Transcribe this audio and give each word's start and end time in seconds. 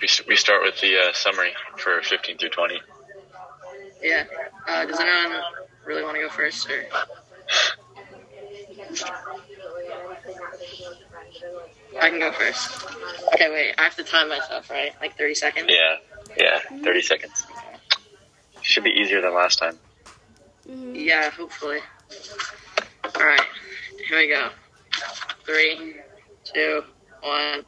we, 0.00 0.08
we 0.28 0.36
start 0.36 0.62
with 0.62 0.80
the 0.80 0.96
uh, 0.96 1.12
summary 1.12 1.52
for 1.76 2.00
15 2.02 2.38
through 2.38 2.50
20. 2.50 2.80
Yeah. 4.02 4.24
Uh, 4.66 4.86
does 4.86 4.98
anyone 4.98 5.42
really 5.84 6.02
want 6.02 6.16
to 6.16 6.22
go 6.22 6.28
first, 6.28 6.68
or? 6.70 6.86
I 12.00 12.08
can 12.08 12.18
go 12.18 12.32
first. 12.32 12.86
Okay, 13.34 13.50
wait. 13.50 13.74
I 13.78 13.82
have 13.82 13.96
to 13.96 14.04
time 14.04 14.28
myself, 14.28 14.70
right? 14.70 14.92
Like 15.00 15.16
30 15.18 15.34
seconds. 15.34 15.66
Yeah, 15.68 15.96
yeah, 16.38 16.82
30 16.82 17.02
seconds. 17.02 17.46
Should 18.62 18.84
be 18.84 18.90
easier 18.90 19.20
than 19.20 19.34
last 19.34 19.58
time. 19.58 19.78
Yeah, 20.66 21.30
hopefully. 21.30 21.78
All 23.04 23.22
right, 23.22 23.40
here 24.08 24.18
we 24.18 24.28
go. 24.28 24.48
Three, 25.44 25.96
two, 26.44 26.84
one, 27.22 27.64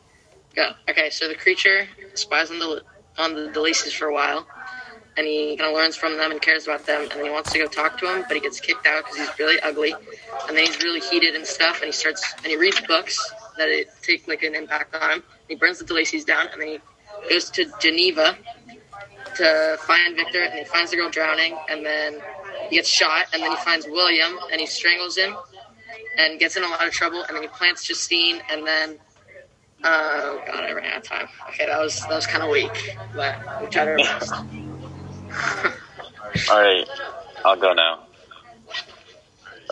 go. 0.54 0.72
Okay, 0.88 1.10
so 1.10 1.28
the 1.28 1.34
creature 1.34 1.88
spies 2.14 2.50
on 2.50 2.58
the 2.58 2.82
on 3.18 3.34
the 3.34 3.48
De 3.48 3.60
Lacey's 3.60 3.92
for 3.92 4.06
a 4.06 4.14
while, 4.14 4.46
and 5.16 5.26
he 5.26 5.56
kind 5.56 5.70
of 5.70 5.76
learns 5.76 5.96
from 5.96 6.16
them 6.16 6.30
and 6.30 6.40
cares 6.40 6.64
about 6.64 6.86
them, 6.86 7.02
and 7.02 7.10
then 7.10 7.24
he 7.24 7.30
wants 7.30 7.52
to 7.52 7.58
go 7.58 7.66
talk 7.66 7.98
to 7.98 8.06
him, 8.06 8.24
but 8.26 8.34
he 8.34 8.40
gets 8.40 8.58
kicked 8.60 8.86
out 8.86 9.04
because 9.04 9.18
he's 9.18 9.38
really 9.38 9.60
ugly, 9.60 9.94
and 10.48 10.56
then 10.56 10.64
he's 10.64 10.82
really 10.82 11.00
heated 11.00 11.34
and 11.34 11.46
stuff, 11.46 11.76
and 11.76 11.86
he 11.86 11.92
starts 11.92 12.34
and 12.38 12.46
he 12.46 12.56
reads 12.56 12.80
books 12.82 13.18
that 13.58 13.68
it 13.68 13.88
take 14.02 14.26
like 14.26 14.42
an 14.42 14.54
impact 14.54 14.94
on 14.94 15.10
him. 15.10 15.22
He 15.48 15.54
burns 15.54 15.78
the 15.78 15.84
De 15.84 15.92
Lacey's 15.92 16.24
down, 16.24 16.48
and 16.52 16.60
then 16.60 16.68
he 16.68 16.80
goes 17.28 17.50
to 17.50 17.70
Geneva 17.80 18.36
to 19.36 19.76
find 19.80 20.16
Victor, 20.16 20.40
and 20.40 20.58
he 20.58 20.64
finds 20.64 20.90
the 20.90 20.96
girl 20.96 21.10
drowning, 21.10 21.56
and 21.68 21.84
then 21.84 22.20
he 22.68 22.76
gets 22.76 22.88
shot, 22.88 23.26
and 23.32 23.42
then 23.42 23.50
he 23.50 23.56
finds 23.58 23.86
William, 23.86 24.38
and 24.50 24.60
he 24.60 24.66
strangles 24.66 25.16
him, 25.16 25.36
and 26.16 26.40
gets 26.40 26.56
in 26.56 26.62
a 26.62 26.68
lot 26.68 26.86
of 26.86 26.92
trouble, 26.92 27.22
and 27.24 27.36
then 27.36 27.42
he 27.42 27.48
plants 27.48 27.84
Justine, 27.84 28.40
and 28.50 28.66
then. 28.66 28.98
Uh, 29.84 30.20
oh 30.22 30.42
God, 30.46 30.64
I 30.64 30.72
ran 30.72 30.92
out 30.92 30.98
of 30.98 31.02
time. 31.02 31.28
Okay, 31.48 31.66
that 31.66 31.80
was 31.80 32.00
that 32.00 32.14
was 32.14 32.26
kind 32.26 32.44
of 32.44 32.50
weak, 32.50 32.96
but 33.14 33.34
we 33.60 33.66
tried 33.68 33.88
our 33.88 33.96
best. 33.96 34.32
All 36.50 36.60
right, 36.60 36.86
I'll 37.44 37.56
go 37.56 37.72
now. 37.72 38.00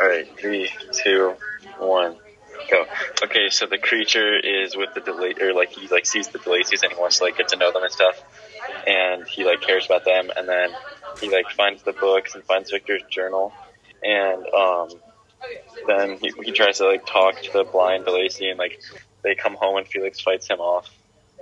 All 0.00 0.08
right, 0.08 0.27
three, 0.39 0.69
two, 0.92 1.34
one, 1.78 2.17
go. 2.70 2.84
Okay, 3.22 3.48
so 3.50 3.67
the 3.67 3.78
creature 3.78 4.39
is 4.39 4.77
with 4.77 4.94
the 4.94 5.00
delay, 5.00 5.34
or 5.41 5.52
like 5.55 5.70
he 5.70 5.89
like 5.89 6.06
sees 6.06 6.28
the 6.28 6.39
De 6.39 6.50
Lacey's 6.50 6.83
and 6.83 6.92
he 6.92 6.98
wants 6.98 7.19
to 7.19 7.24
like 7.24 7.36
get 7.36 7.48
to 7.48 7.56
know 7.56 7.72
them 7.72 7.83
and 7.83 7.92
stuff, 7.92 8.22
and 8.86 9.27
he 9.28 9.45
like 9.45 9.61
cares 9.61 9.86
about 9.86 10.05
them, 10.05 10.30
and 10.36 10.48
then 10.48 10.70
he 11.20 11.30
like 11.30 11.50
finds 11.50 11.83
the 11.83 11.92
books 11.92 12.34
and 12.34 12.45
finds 12.45 12.70
Victor's 12.70 13.02
journal, 13.11 13.52
and 14.02 14.47
um, 14.48 14.89
then 15.86 16.19
he, 16.19 16.33
he 16.45 16.52
tries 16.52 16.78
to 16.78 16.86
like 16.86 17.06
talk 17.06 17.41
to 17.42 17.52
the 17.52 17.64
blind 17.64 18.05
De 18.05 18.12
Lacey, 18.12 18.48
and 18.48 18.58
like 18.58 18.80
they 19.22 19.34
come 19.34 19.54
home 19.54 19.76
and 19.76 19.86
Felix 19.86 20.20
fights 20.20 20.48
him 20.48 20.60
off, 20.60 20.90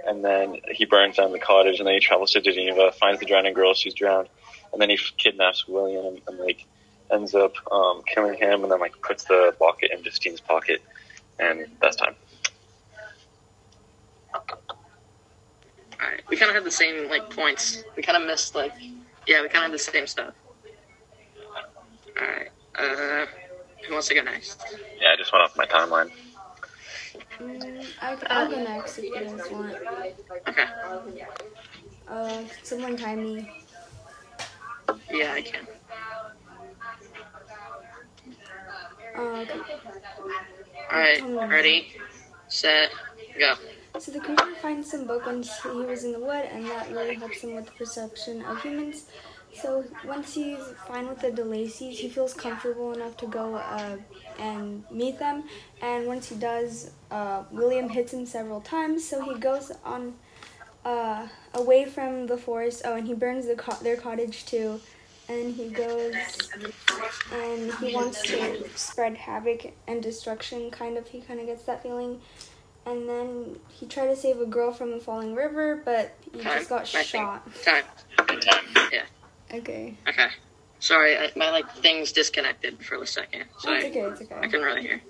and 0.06 0.24
then 0.24 0.56
he 0.72 0.84
burns 0.84 1.16
down 1.16 1.32
the 1.32 1.38
cottage, 1.38 1.78
and 1.78 1.86
then 1.86 1.94
he 1.94 2.00
travels 2.00 2.32
to 2.32 2.40
Geneva, 2.40 2.92
finds 2.92 3.20
the 3.20 3.26
drowning 3.26 3.54
girl, 3.54 3.74
she's 3.74 3.94
drowned, 3.94 4.28
and 4.72 4.80
then 4.80 4.90
he 4.90 4.98
kidnaps 5.16 5.66
William 5.66 6.06
and, 6.06 6.20
and 6.26 6.38
like 6.38 6.66
ends 7.10 7.34
up 7.34 7.54
um, 7.72 8.02
killing 8.06 8.34
him, 8.34 8.62
and 8.62 8.72
then 8.72 8.80
like 8.80 9.00
puts 9.02 9.24
the 9.24 9.54
locket 9.60 9.90
in 9.92 10.02
Justine's 10.02 10.40
pocket, 10.40 10.82
and 11.38 11.66
that's 11.80 11.96
time. 11.96 12.14
Alright, 16.00 16.22
we 16.28 16.36
kind 16.36 16.50
of 16.50 16.54
had 16.54 16.64
the 16.64 16.70
same 16.70 17.08
like 17.08 17.30
points. 17.30 17.82
We 17.96 18.02
kind 18.02 18.20
of 18.20 18.28
missed 18.28 18.54
like, 18.54 18.72
yeah, 19.26 19.42
we 19.42 19.48
kind 19.48 19.64
of 19.64 19.70
had 19.70 19.72
the 19.72 19.78
same 19.78 20.06
stuff. 20.06 20.34
Alright, 22.20 22.50
uh, 22.74 23.26
who 23.86 23.92
wants 23.92 24.08
to 24.08 24.14
go 24.14 24.22
next? 24.22 24.62
Yeah, 25.00 25.08
I 25.12 25.16
just 25.16 25.32
went 25.32 25.44
off 25.44 25.56
my 25.56 25.66
timeline. 25.66 26.10
Mm, 27.41 27.86
I'll 28.03 28.48
go 28.50 28.62
next 28.62 28.98
if 28.98 29.05
you 29.05 29.14
guys 29.14 29.50
want. 29.50 29.75
Okay, 30.48 30.67
Uh, 32.08 32.42
someone 32.62 32.97
time 32.97 33.22
me. 33.22 33.50
yeah, 35.10 35.32
I 35.34 35.43
can. 35.43 35.66
Uh, 39.16 39.21
okay. 39.21 39.60
Alright, 40.93 41.50
ready, 41.50 41.93
set, 42.48 42.91
go. 43.38 43.54
So 43.98 44.12
the 44.12 44.21
creature 44.21 44.54
finds 44.62 44.91
some 44.91 45.06
book 45.06 45.27
when 45.27 45.43
he 45.43 45.84
was 45.84 46.04
in 46.04 46.12
the 46.12 46.21
wood, 46.21 46.44
and 46.53 46.65
that 46.66 46.91
really 46.91 47.16
helps 47.16 47.41
him 47.41 47.54
with 47.54 47.66
the 47.66 47.72
perception 47.72 48.43
of 48.44 48.62
humans. 48.62 49.06
So 49.53 49.84
once 50.04 50.34
he's 50.34 50.60
fine 50.87 51.09
with 51.09 51.21
the 51.21 51.31
De 51.31 51.44
Lacey's, 51.44 51.98
he 51.98 52.09
feels 52.09 52.32
comfortable 52.32 52.93
enough 52.93 53.16
to 53.19 53.27
go 53.27 53.56
uh, 53.56 53.97
and 54.38 54.84
meet 54.91 55.19
them. 55.19 55.44
And 55.82 56.06
once 56.06 56.28
he 56.28 56.37
does, 56.37 56.91
uh, 57.10 57.44
William 57.50 57.88
hits 57.88 58.12
him 58.12 58.26
several 58.26 58.60
times, 58.60 59.06
so 59.08 59.20
he 59.22 59.34
goes 59.34 59.72
on 59.84 60.14
uh, 60.84 61.28
away 61.54 61.84
from 61.84 62.26
the 62.26 62.36
forest. 62.36 62.82
Oh, 62.84 62.94
and 62.94 63.06
he 63.06 63.14
burns 63.14 63.46
the 63.46 63.56
co- 63.56 63.82
their 63.82 63.96
cottage 63.96 64.46
too. 64.46 64.80
And 65.28 65.54
he 65.54 65.68
goes 65.68 66.50
and 67.32 67.72
he 67.74 67.92
wants 67.94 68.22
to 68.28 68.64
spread 68.74 69.14
havoc 69.14 69.72
and 69.86 70.02
destruction. 70.02 70.70
Kind 70.70 70.97
of, 70.97 71.06
he 71.08 71.20
kind 71.20 71.38
of 71.41 71.47
gets 71.47 71.64
that 71.64 71.82
feeling. 71.82 72.20
And 72.86 73.06
then 73.06 73.58
he 73.68 73.86
tried 73.86 74.06
to 74.06 74.16
save 74.16 74.41
a 74.41 74.47
girl 74.47 74.72
from 74.72 74.94
a 74.94 75.00
falling 75.00 75.34
river, 75.34 75.82
but 75.84 76.16
he 76.32 76.41
Time. 76.41 76.58
just 76.58 76.70
got 76.70 76.82
I 76.82 76.84
think. 77.02 77.06
shot. 77.06 77.62
Time. 77.62 77.84
Time. 78.16 79.02
Okay. 79.52 79.94
Okay. 80.08 80.28
Sorry, 80.80 81.18
I, 81.18 81.30
my 81.36 81.50
like 81.50 81.70
things 81.76 82.12
disconnected 82.12 82.82
for 82.84 83.02
a 83.02 83.06
second, 83.06 83.44
so 83.58 83.72
It's 83.72 83.84
I, 83.84 83.88
okay, 83.88 84.00
it's 84.00 84.22
I 84.22 84.24
okay. 84.36 84.47
couldn't 84.48 84.64
really 84.64 84.82
hear. 84.82 85.02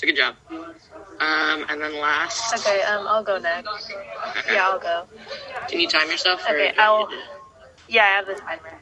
So 0.00 0.06
good 0.06 0.16
job. 0.16 0.34
Um, 0.50 1.66
and 1.68 1.78
then 1.78 2.00
last. 2.00 2.54
Okay, 2.66 2.80
um, 2.84 3.06
I'll 3.06 3.22
go 3.22 3.36
next. 3.36 3.92
Okay. 4.38 4.54
Yeah, 4.54 4.68
I'll 4.70 4.78
go. 4.78 5.04
Can 5.68 5.78
you 5.78 5.86
time 5.88 6.10
yourself? 6.10 6.40
or- 6.48 6.54
Okay, 6.54 6.72
I'll. 6.78 7.06
Yeah, 7.86 8.04
I 8.04 8.06
have 8.06 8.26
the 8.26 8.32
timer. 8.32 8.80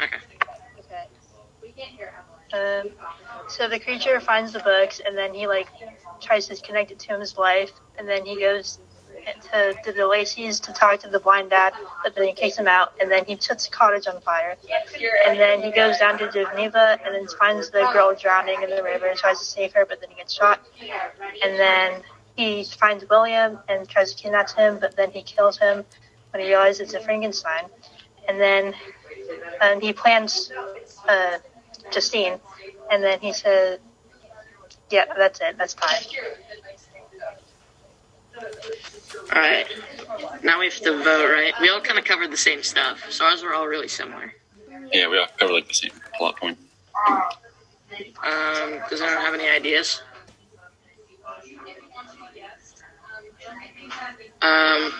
Okay. 0.00 0.16
Okay. 1.68 1.98
Um, 2.54 2.90
so 3.50 3.68
the 3.68 3.78
creature 3.78 4.18
finds 4.18 4.54
the 4.54 4.60
books, 4.60 4.98
and 5.04 5.14
then 5.14 5.34
he 5.34 5.46
like 5.46 5.68
tries 6.22 6.48
to 6.48 6.56
connect 6.56 6.90
it 6.90 7.00
to 7.00 7.18
his 7.18 7.36
life, 7.36 7.72
and 7.98 8.08
then 8.08 8.24
he 8.24 8.40
goes 8.40 8.78
to, 9.52 9.74
to 9.84 9.92
the 9.92 10.06
Lacey's 10.06 10.60
to 10.60 10.72
talk 10.72 11.00
to 11.00 11.08
the 11.08 11.20
blind 11.20 11.50
dad, 11.50 11.74
but 12.02 12.14
then 12.14 12.26
he 12.28 12.32
kicks 12.32 12.56
him 12.56 12.68
out, 12.68 12.92
and 13.00 13.10
then 13.10 13.24
he 13.24 13.36
sets 13.38 13.66
the 13.66 13.72
cottage 13.72 14.06
on 14.06 14.20
fire, 14.20 14.56
and 15.26 15.38
then 15.38 15.62
he 15.62 15.70
goes 15.70 15.98
down 15.98 16.18
to 16.18 16.30
Geneva, 16.30 16.98
and 17.04 17.14
then 17.14 17.26
finds 17.38 17.70
the 17.70 17.88
girl 17.92 18.14
drowning 18.14 18.62
in 18.62 18.70
the 18.70 18.82
river 18.82 19.06
and 19.06 19.18
tries 19.18 19.38
to 19.38 19.44
save 19.44 19.72
her, 19.74 19.84
but 19.86 20.00
then 20.00 20.10
he 20.10 20.16
gets 20.16 20.34
shot, 20.34 20.60
and 21.42 21.58
then 21.58 22.02
he 22.36 22.64
finds 22.64 23.04
William 23.08 23.58
and 23.68 23.88
tries 23.88 24.14
to 24.14 24.22
kidnap 24.22 24.50
him, 24.50 24.78
but 24.78 24.96
then 24.96 25.10
he 25.10 25.22
kills 25.22 25.58
him 25.58 25.84
when 26.32 26.42
he 26.42 26.48
realizes 26.48 26.80
it's 26.80 26.94
a 26.94 27.00
Frankenstein, 27.00 27.64
and 28.28 28.40
then 28.40 28.74
and 29.60 29.82
he 29.82 29.92
plans 29.92 30.52
uh, 31.08 31.38
Justine, 31.90 32.38
and 32.90 33.02
then 33.02 33.20
he 33.20 33.32
says, 33.32 33.78
"Yeah, 34.90 35.06
that's 35.16 35.40
it. 35.40 35.56
That's 35.58 35.74
fine." 35.74 36.02
All 38.36 39.40
right. 39.40 39.66
Now 40.42 40.58
we 40.58 40.66
have 40.66 40.80
to 40.80 41.02
vote, 41.02 41.32
right? 41.32 41.54
We 41.60 41.68
all 41.70 41.80
kind 41.80 41.98
of 41.98 42.04
covered 42.04 42.30
the 42.30 42.36
same 42.36 42.62
stuff, 42.62 43.10
so 43.10 43.24
ours 43.24 43.42
were 43.42 43.54
all 43.54 43.66
really 43.66 43.88
similar. 43.88 44.34
Yeah, 44.92 45.08
we 45.08 45.18
all 45.18 45.26
cover 45.38 45.52
like 45.52 45.68
the 45.68 45.74
same 45.74 45.90
plot 46.16 46.36
point. 46.36 46.58
Um, 48.22 48.80
does 48.90 49.00
anyone 49.00 49.22
have 49.22 49.34
any 49.34 49.48
ideas? 49.48 50.02
Um, 54.42 54.92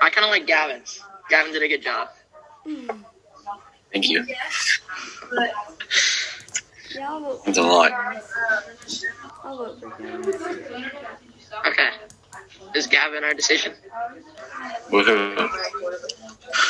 I 0.00 0.10
kind 0.10 0.24
of 0.24 0.30
like 0.30 0.46
Gavin's. 0.46 1.02
Gavin 1.28 1.52
did 1.52 1.62
a 1.62 1.68
good 1.68 1.82
job. 1.82 2.08
Thank 3.92 4.08
you. 4.08 4.24
Yeah, 6.94 7.10
I'll 7.10 7.20
vote. 7.20 7.44
That's 7.44 7.58
a 7.58 7.62
lot. 7.62 7.92
I'll 11.52 11.62
vote 11.62 11.74
for 11.74 11.82
him. 11.82 11.88
Okay. 11.90 12.78
Is 12.78 12.86
Gavin 12.86 13.24
our 13.24 13.34
decision? 13.34 13.72
Woohoo. 14.90 15.36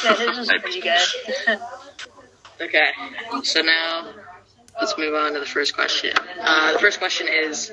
Yeah, 0.04 0.14
his 0.14 0.38
was 0.38 0.48
pretty 0.48 0.80
good. 0.80 1.58
Okay. 2.58 2.90
So 3.42 3.60
now 3.60 4.14
let's 4.80 4.96
move 4.96 5.14
on 5.14 5.34
to 5.34 5.40
the 5.40 5.44
first 5.46 5.74
question. 5.74 6.12
Uh, 6.40 6.72
the 6.72 6.78
first 6.78 6.98
question 6.98 7.28
is 7.28 7.70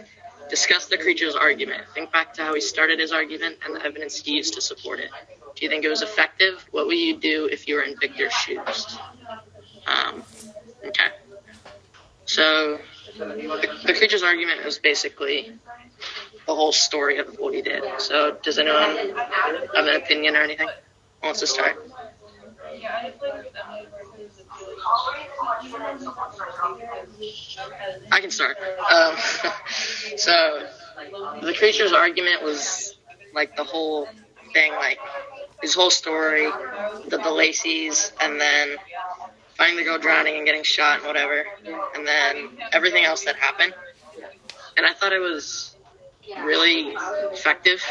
discuss 0.50 0.88
the 0.88 0.98
creature's 0.98 1.36
argument. 1.36 1.84
Think 1.94 2.12
back 2.12 2.34
to 2.34 2.44
how 2.44 2.54
he 2.54 2.60
started 2.60 3.00
his 3.00 3.14
argument 3.14 3.60
and 3.66 3.76
the 3.76 3.86
evidence 3.86 4.22
he 4.22 4.36
used 4.36 4.56
to 4.56 4.62
support 4.62 5.00
it. 5.00 5.10
Do 5.56 5.64
you 5.64 5.70
think 5.70 5.86
it 5.86 5.90
was 5.90 6.02
effective? 6.02 6.66
What 6.72 6.88
would 6.88 6.98
you 6.98 7.18
do 7.18 7.46
if 7.46 7.68
you 7.68 7.76
were 7.76 7.84
in 7.84 7.98
Victor's 7.98 8.34
shoes? 8.34 8.98
Um, 9.88 10.24
okay. 10.86 11.12
So 12.26 12.80
the, 13.18 13.80
the 13.86 13.94
creature's 13.94 14.24
argument 14.24 14.66
is 14.66 14.80
basically 14.80 15.54
the 16.46 16.56
whole 16.56 16.72
story 16.72 17.18
of 17.18 17.36
what 17.40 17.54
he 17.54 17.62
did. 17.62 17.84
So 18.00 18.38
does 18.44 18.58
anyone 18.58 19.16
have 19.74 19.88
an 19.88 19.96
opinion 19.96 20.36
or 20.36 20.42
anything? 20.42 20.68
Who 20.68 21.28
wants 21.28 21.40
to 21.40 21.48
start? 21.48 21.78
I 28.12 28.20
can 28.20 28.32
start. 28.32 28.58
Um, 28.92 29.16
so 30.18 30.68
the 31.42 31.54
creature's 31.58 31.94
argument 31.94 32.44
was 32.44 32.98
like 33.34 33.56
the 33.56 33.64
whole 33.64 34.08
thing, 34.54 34.74
like 34.74 35.00
his 35.62 35.74
whole 35.74 35.90
story, 35.90 36.50
the, 37.08 37.18
the 37.18 37.32
Lacey's, 37.32 38.12
and 38.22 38.40
then 38.40 38.76
finding 39.58 39.78
the 39.78 39.84
girl 39.84 39.98
drowning 39.98 40.36
and 40.36 40.46
getting 40.46 40.64
shot 40.64 41.00
and 41.00 41.08
whatever, 41.08 41.46
and 41.96 42.06
then 42.06 42.50
everything 42.72 43.06
else 43.06 43.26
that 43.26 43.36
happened. 43.36 43.74
And 44.76 44.86
I 44.86 44.94
thought 44.94 45.14
it 45.14 45.20
was 45.20 45.73
really 46.44 46.96
effective 47.32 47.84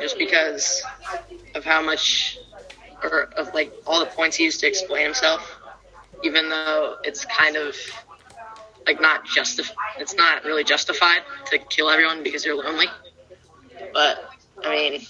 just 0.00 0.18
because 0.18 0.82
of 1.54 1.64
how 1.64 1.82
much, 1.82 2.38
or 3.02 3.22
of 3.22 3.52
like 3.54 3.72
all 3.86 4.00
the 4.00 4.06
points 4.06 4.36
he 4.36 4.44
used 4.44 4.60
to 4.60 4.66
explain 4.66 5.04
himself, 5.04 5.58
even 6.22 6.48
though 6.48 6.96
it's 7.04 7.24
kind 7.24 7.56
of 7.56 7.76
like 8.86 9.00
not 9.00 9.26
justif- 9.26 9.74
it's 9.98 10.14
not 10.14 10.44
really 10.44 10.64
justified 10.64 11.22
to 11.46 11.58
kill 11.58 11.90
everyone 11.90 12.22
because 12.22 12.44
you're 12.44 12.56
lonely. 12.56 12.86
But 13.92 14.30
I 14.64 14.70
mean, 14.70 15.00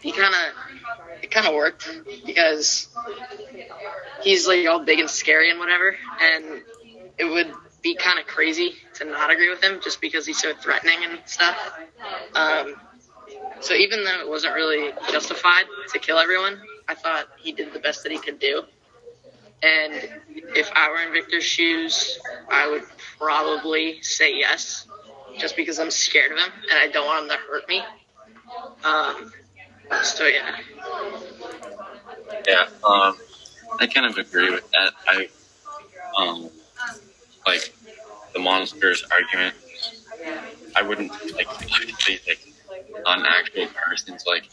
he 0.00 0.12
kind 0.12 0.34
of 0.34 1.22
it 1.22 1.30
kind 1.30 1.46
of 1.46 1.54
worked 1.54 1.88
because 2.24 2.88
he's 4.22 4.46
like 4.46 4.66
all 4.66 4.84
big 4.84 5.00
and 5.00 5.10
scary 5.10 5.50
and 5.50 5.58
whatever, 5.58 5.96
and 6.20 6.62
it 7.18 7.24
would 7.24 7.52
be 7.86 7.94
kind 7.94 8.18
of 8.18 8.26
crazy 8.26 8.74
to 8.94 9.04
not 9.04 9.30
agree 9.30 9.48
with 9.48 9.62
him 9.62 9.78
just 9.80 10.00
because 10.00 10.26
he's 10.26 10.40
so 10.40 10.52
threatening 10.54 10.98
and 11.04 11.20
stuff. 11.24 11.56
Um, 12.34 12.74
so 13.60 13.74
even 13.74 14.02
though 14.02 14.18
it 14.18 14.28
wasn't 14.28 14.54
really 14.54 14.90
justified 15.12 15.66
to 15.92 15.98
kill 16.00 16.18
everyone, 16.18 16.60
I 16.88 16.96
thought 16.96 17.26
he 17.38 17.52
did 17.52 17.72
the 17.72 17.78
best 17.78 18.02
that 18.02 18.10
he 18.10 18.18
could 18.18 18.40
do. 18.40 18.64
And 19.62 19.92
if 20.56 20.68
I 20.74 20.90
were 20.90 21.00
in 21.06 21.12
Victor's 21.12 21.44
shoes, 21.44 22.18
I 22.50 22.68
would 22.68 22.82
probably 23.18 24.02
say 24.02 24.36
yes, 24.36 24.88
just 25.38 25.54
because 25.54 25.78
I'm 25.78 25.92
scared 25.92 26.32
of 26.32 26.38
him 26.38 26.50
and 26.68 26.80
I 26.80 26.88
don't 26.88 27.06
want 27.06 27.22
him 27.22 27.30
to 27.30 27.36
hurt 27.36 27.68
me. 27.68 27.84
Um, 28.82 29.32
so 30.02 30.24
yeah. 30.24 30.56
Yeah, 32.48 32.66
um, 32.84 33.16
I 33.78 33.86
kind 33.86 34.06
of 34.06 34.18
agree 34.18 34.50
with 34.50 34.68
that. 34.72 34.92
I, 35.06 35.28
um, 36.18 36.50
like 37.46 37.72
the 38.36 38.42
monsters 38.42 39.02
argument. 39.10 39.54
I 40.76 40.82
wouldn't 40.82 41.10
like 41.34 41.48
say 42.00 42.20
like 42.28 42.40
on 43.06 43.24
actual 43.24 43.66
persons 43.68 44.24
like 44.26 44.44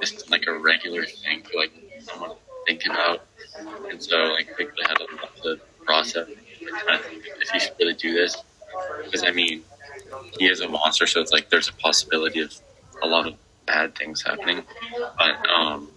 this 0.00 0.12
is 0.12 0.30
like 0.30 0.46
a 0.46 0.58
regular 0.58 1.04
thing 1.04 1.42
for 1.42 1.58
like 1.58 1.72
someone 2.00 2.30
to 2.30 2.36
think 2.66 2.86
about, 2.86 3.26
and 3.90 4.02
so 4.02 4.16
like 4.32 4.48
they 4.56 4.64
had 4.82 4.98
a 4.98 5.06
lot 5.16 5.36
to 5.42 5.60
process. 5.84 6.26
Kind 6.26 7.00
of 7.00 7.04
think 7.04 7.24
if 7.42 7.50
he 7.50 7.58
should 7.60 7.74
really 7.78 7.94
do 7.94 8.14
this, 8.14 8.36
because 9.04 9.24
I 9.24 9.30
mean 9.30 9.62
he 10.38 10.46
is 10.46 10.60
a 10.60 10.68
monster, 10.68 11.06
so 11.06 11.20
it's 11.20 11.32
like 11.32 11.50
there's 11.50 11.68
a 11.68 11.74
possibility 11.74 12.40
of 12.40 12.54
a 13.02 13.06
lot 13.06 13.26
of 13.26 13.34
bad 13.66 13.94
things 13.94 14.22
happening. 14.22 14.62
But 15.18 15.34
um, 15.50 15.90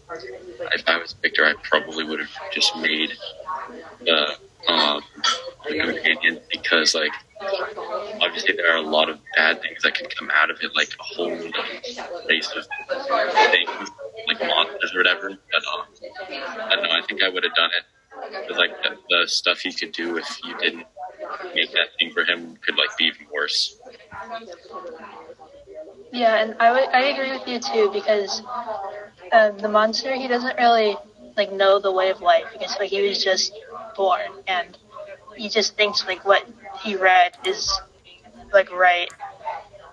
if 0.74 0.84
I 0.88 0.98
was 0.98 1.14
Victor, 1.14 1.46
I 1.46 1.54
probably 1.64 2.04
would 2.04 2.20
have 2.20 2.36
just 2.52 2.76
made 2.76 3.12
the 4.02 4.36
um, 4.68 5.02
the 5.68 5.80
companion 5.80 6.40
because, 6.52 6.96
like, 6.96 7.12
obviously 8.22 8.56
there 8.56 8.72
are 8.72 8.78
a 8.78 8.82
lot 8.82 9.10
of 9.10 9.20
bad 9.36 9.62
things 9.62 9.84
that 9.84 9.96
can 9.96 10.08
come 10.10 10.30
out 10.34 10.50
of 10.50 10.58
it, 10.62 10.76
like 10.76 10.90
a 11.00 11.04
whole 11.04 11.30
race 11.30 12.52
of 12.56 12.68
things, 13.50 13.90
like 14.28 14.40
monsters 14.42 14.94
or 14.94 15.00
whatever. 15.00 15.30
But 15.30 15.64
um, 15.74 15.86
I 16.32 16.76
don't 16.76 16.84
know. 16.84 16.92
I 16.92 17.02
think 17.08 17.24
I 17.24 17.30
would 17.30 17.44
have 17.44 17.56
done 17.56 17.72
it. 17.78 17.84
Because, 18.42 18.58
like, 18.58 18.72
the, 18.84 18.98
the 19.10 19.28
stuff 19.28 19.60
he 19.60 19.72
could 19.72 19.94
do 19.94 20.18
if 20.18 20.40
you 20.44 20.58
didn't 20.58 20.86
make 21.56 21.72
that 21.72 21.90
thing 22.00 22.12
for 22.12 22.24
him 22.24 22.58
could 22.66 22.76
like 22.76 22.96
be 22.98 23.06
even 23.06 23.28
worse. 23.34 23.80
Yeah, 26.12 26.42
and 26.42 26.56
I 26.60 26.72
would 26.72 26.90
I 26.90 27.02
agree 27.04 27.32
with 27.32 27.48
you 27.48 27.60
too 27.60 27.92
because 27.94 28.42
um, 29.32 29.58
the 29.58 29.70
monster 29.70 30.16
he 30.16 30.28
doesn't 30.28 30.58
really 30.58 30.98
like 31.38 31.52
know 31.52 31.80
the 31.80 31.92
way 31.92 32.10
of 32.10 32.22
life 32.22 32.46
because 32.52 32.76
like 32.80 32.90
he 32.90 33.08
was 33.08 33.24
just 33.24 33.54
born 34.00 34.32
and 34.48 34.78
he 35.36 35.48
just 35.50 35.76
thinks 35.76 36.06
like 36.06 36.24
what 36.32 36.44
he 36.82 36.96
read 36.96 37.32
is 37.46 37.62
like 38.54 38.72
right 38.72 39.12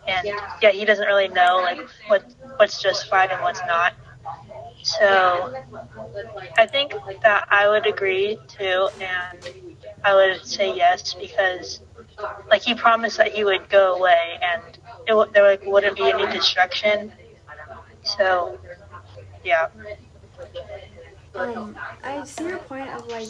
and 0.07 0.29
yeah 0.63 0.71
he 0.71 0.85
doesn't 0.85 1.09
really 1.13 1.29
know 1.41 1.53
like 1.71 1.81
what 2.07 2.23
what's 2.59 2.81
justified 2.81 3.31
and 3.31 3.41
what's 3.43 3.65
not 3.67 3.95
so 4.83 5.11
I 6.57 6.67
think 6.67 6.95
that 7.23 7.49
I 7.51 7.69
would 7.69 7.87
agree 7.87 8.39
too 8.47 8.89
and 9.01 9.39
I 10.05 10.15
would 10.15 10.47
say 10.47 10.69
yes 10.75 11.15
because 11.15 11.81
like 12.51 12.63
he 12.63 12.75
promised 12.75 13.17
that 13.19 13.33
he 13.33 13.43
would 13.45 13.69
go 13.69 13.97
away 13.97 14.39
and 14.41 14.63
it 15.07 15.33
there 15.33 15.51
like, 15.51 15.65
wouldn't 15.65 15.97
be 15.97 16.05
any 16.05 16.27
destruction. 16.33 17.13
So, 18.03 18.59
yeah. 19.45 19.69
Um, 21.35 21.77
I 22.03 22.25
see 22.25 22.45
your 22.45 22.59
point 22.59 22.89
of 22.91 23.07
like 23.09 23.29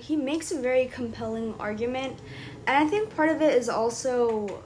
he 0.00 0.16
makes 0.16 0.50
a 0.50 0.60
very 0.60 0.86
compelling 0.86 1.54
argument, 1.58 2.18
and 2.66 2.76
I 2.76 2.88
think 2.88 3.14
part 3.14 3.28
of 3.28 3.40
it 3.42 3.54
is 3.54 3.68
also 3.68 4.62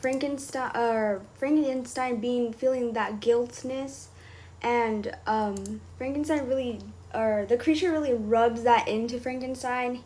Frankenstein 0.00 0.70
or 0.76 1.22
Frankenstein 1.34 2.20
being 2.20 2.52
feeling 2.52 2.92
that 2.92 3.20
guiltness, 3.20 4.08
and 4.62 5.14
um, 5.26 5.80
Frankenstein 5.98 6.46
really 6.46 6.80
or 7.14 7.46
the 7.48 7.56
creature 7.56 7.92
really 7.92 8.12
rubs 8.12 8.62
that 8.64 8.88
into 8.88 9.18
Frankenstein, 9.18 10.04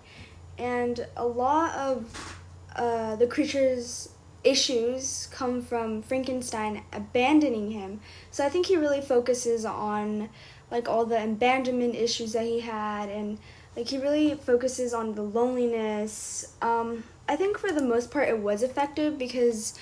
and 0.59 1.07
a 1.17 1.27
lot 1.27 1.75
of 1.75 2.41
uh, 2.77 3.17
the 3.17 3.27
creature's 3.27 4.11
issues 4.45 5.29
come 5.33 5.61
from 5.61 6.01
Frankenstein 6.03 6.83
abandoning 6.93 7.73
him. 7.73 8.01
So 8.31 8.47
I 8.47 8.49
think 8.49 8.67
he 8.67 8.77
really 8.77 9.01
focuses 9.01 9.65
on 9.65 10.29
like 10.71 10.89
all 10.89 11.05
the 11.05 11.23
abandonment 11.23 11.95
issues 11.95 12.33
that 12.35 12.45
he 12.45 12.61
had 12.61 13.09
and 13.09 13.39
like 13.79 13.89
he 13.89 13.97
really 13.97 14.35
focuses 14.35 14.93
on 14.93 15.15
the 15.15 15.23
loneliness. 15.23 16.53
Um, 16.61 17.05
I 17.29 17.37
think 17.37 17.59
for 17.59 17.71
the 17.71 17.81
most 17.81 18.11
part 18.11 18.29
it 18.29 18.41
was 18.41 18.65
effective 18.65 19.17
because 19.17 19.79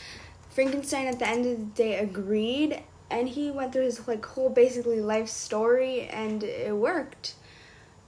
Frankenstein 0.50 1.06
at 1.06 1.19
the 1.19 1.26
end 1.26 1.46
of 1.46 1.58
the 1.58 1.64
day 1.82 1.98
agreed 1.98 2.82
and 3.10 3.26
he 3.26 3.50
went 3.50 3.72
through 3.72 3.84
his 3.84 4.06
like 4.06 4.22
whole 4.22 4.50
basically 4.50 5.00
life 5.00 5.28
story 5.28 6.02
and 6.08 6.44
it 6.44 6.76
worked. 6.76 7.37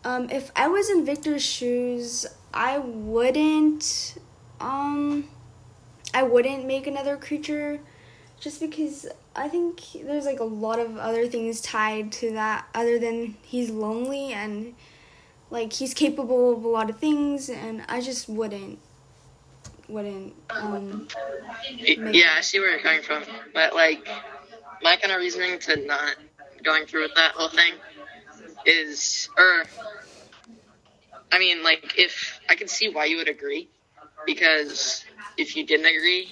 Um, 0.05 0.29
if 0.29 0.52
I 0.55 0.69
was 0.69 0.90
in 0.90 1.06
Victor's 1.06 1.43
shoes, 1.43 2.26
I 2.52 2.79
wouldn't 2.79 4.19
um 4.61 5.26
I 6.12 6.23
wouldn't 6.23 6.67
make 6.67 6.87
another 6.87 7.17
creature 7.17 7.81
just 8.38 8.61
because 8.61 9.06
I 9.34 9.49
think 9.49 9.81
there's 10.05 10.27
like 10.27 10.41
a 10.41 10.44
lot 10.44 10.81
of 10.81 10.98
other 10.98 11.27
things 11.29 11.62
tied 11.62 12.12
to 12.12 12.32
that 12.32 12.67
other 12.74 12.98
than 12.98 13.36
he's 13.43 13.70
lonely 13.70 14.34
and 14.34 14.74
like 15.50 15.72
he's 15.72 15.94
capable 15.94 16.52
of 16.52 16.64
a 16.64 16.69
lot 16.69 16.90
of 16.90 16.98
things 16.98 17.48
and 17.48 17.82
I 17.88 18.00
just 18.00 18.28
wouldn't 18.28 18.78
wouldn't 19.88 20.34
um 20.50 21.08
Yeah, 22.12 22.34
I 22.36 22.40
see 22.43 22.60
where 22.60 22.70
you're 22.70 22.81
coming 22.81 23.02
from, 23.02 23.22
but 23.55 23.74
like 23.74 24.06
my 24.82 24.96
kind 24.96 25.12
of 25.12 25.19
reasoning 25.19 25.58
to 25.60 25.76
not 25.86 26.17
going 26.62 26.86
through 26.86 27.02
with 27.02 27.14
that 27.14 27.32
whole 27.32 27.48
thing 27.48 27.72
is, 28.67 29.28
or 29.36 29.64
I 31.32 31.38
mean, 31.38 31.62
like 31.62 31.94
if 31.98 32.40
I 32.48 32.55
can 32.55 32.69
see 32.69 32.88
why 32.90 33.06
you 33.06 33.17
would 33.17 33.28
agree, 33.28 33.69
because 34.26 35.05
if 35.36 35.56
you 35.56 35.64
didn't 35.64 35.86
agree, 35.86 36.31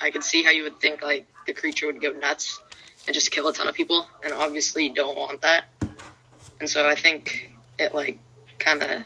I 0.00 0.10
could 0.10 0.24
see 0.24 0.42
how 0.42 0.50
you 0.50 0.64
would 0.64 0.80
think 0.80 1.02
like 1.02 1.26
the 1.46 1.52
creature 1.54 1.86
would 1.86 2.00
go 2.00 2.12
nuts 2.12 2.60
and 3.06 3.14
just 3.14 3.30
kill 3.30 3.48
a 3.48 3.52
ton 3.52 3.68
of 3.68 3.74
people, 3.74 4.06
and 4.22 4.32
obviously 4.32 4.88
you 4.88 4.94
don't 4.94 5.16
want 5.16 5.42
that. 5.42 5.64
And 6.60 6.68
so 6.68 6.88
I 6.88 6.94
think 6.94 7.50
it 7.78 7.94
like 7.94 8.18
kind 8.64 8.82
of 8.82 9.02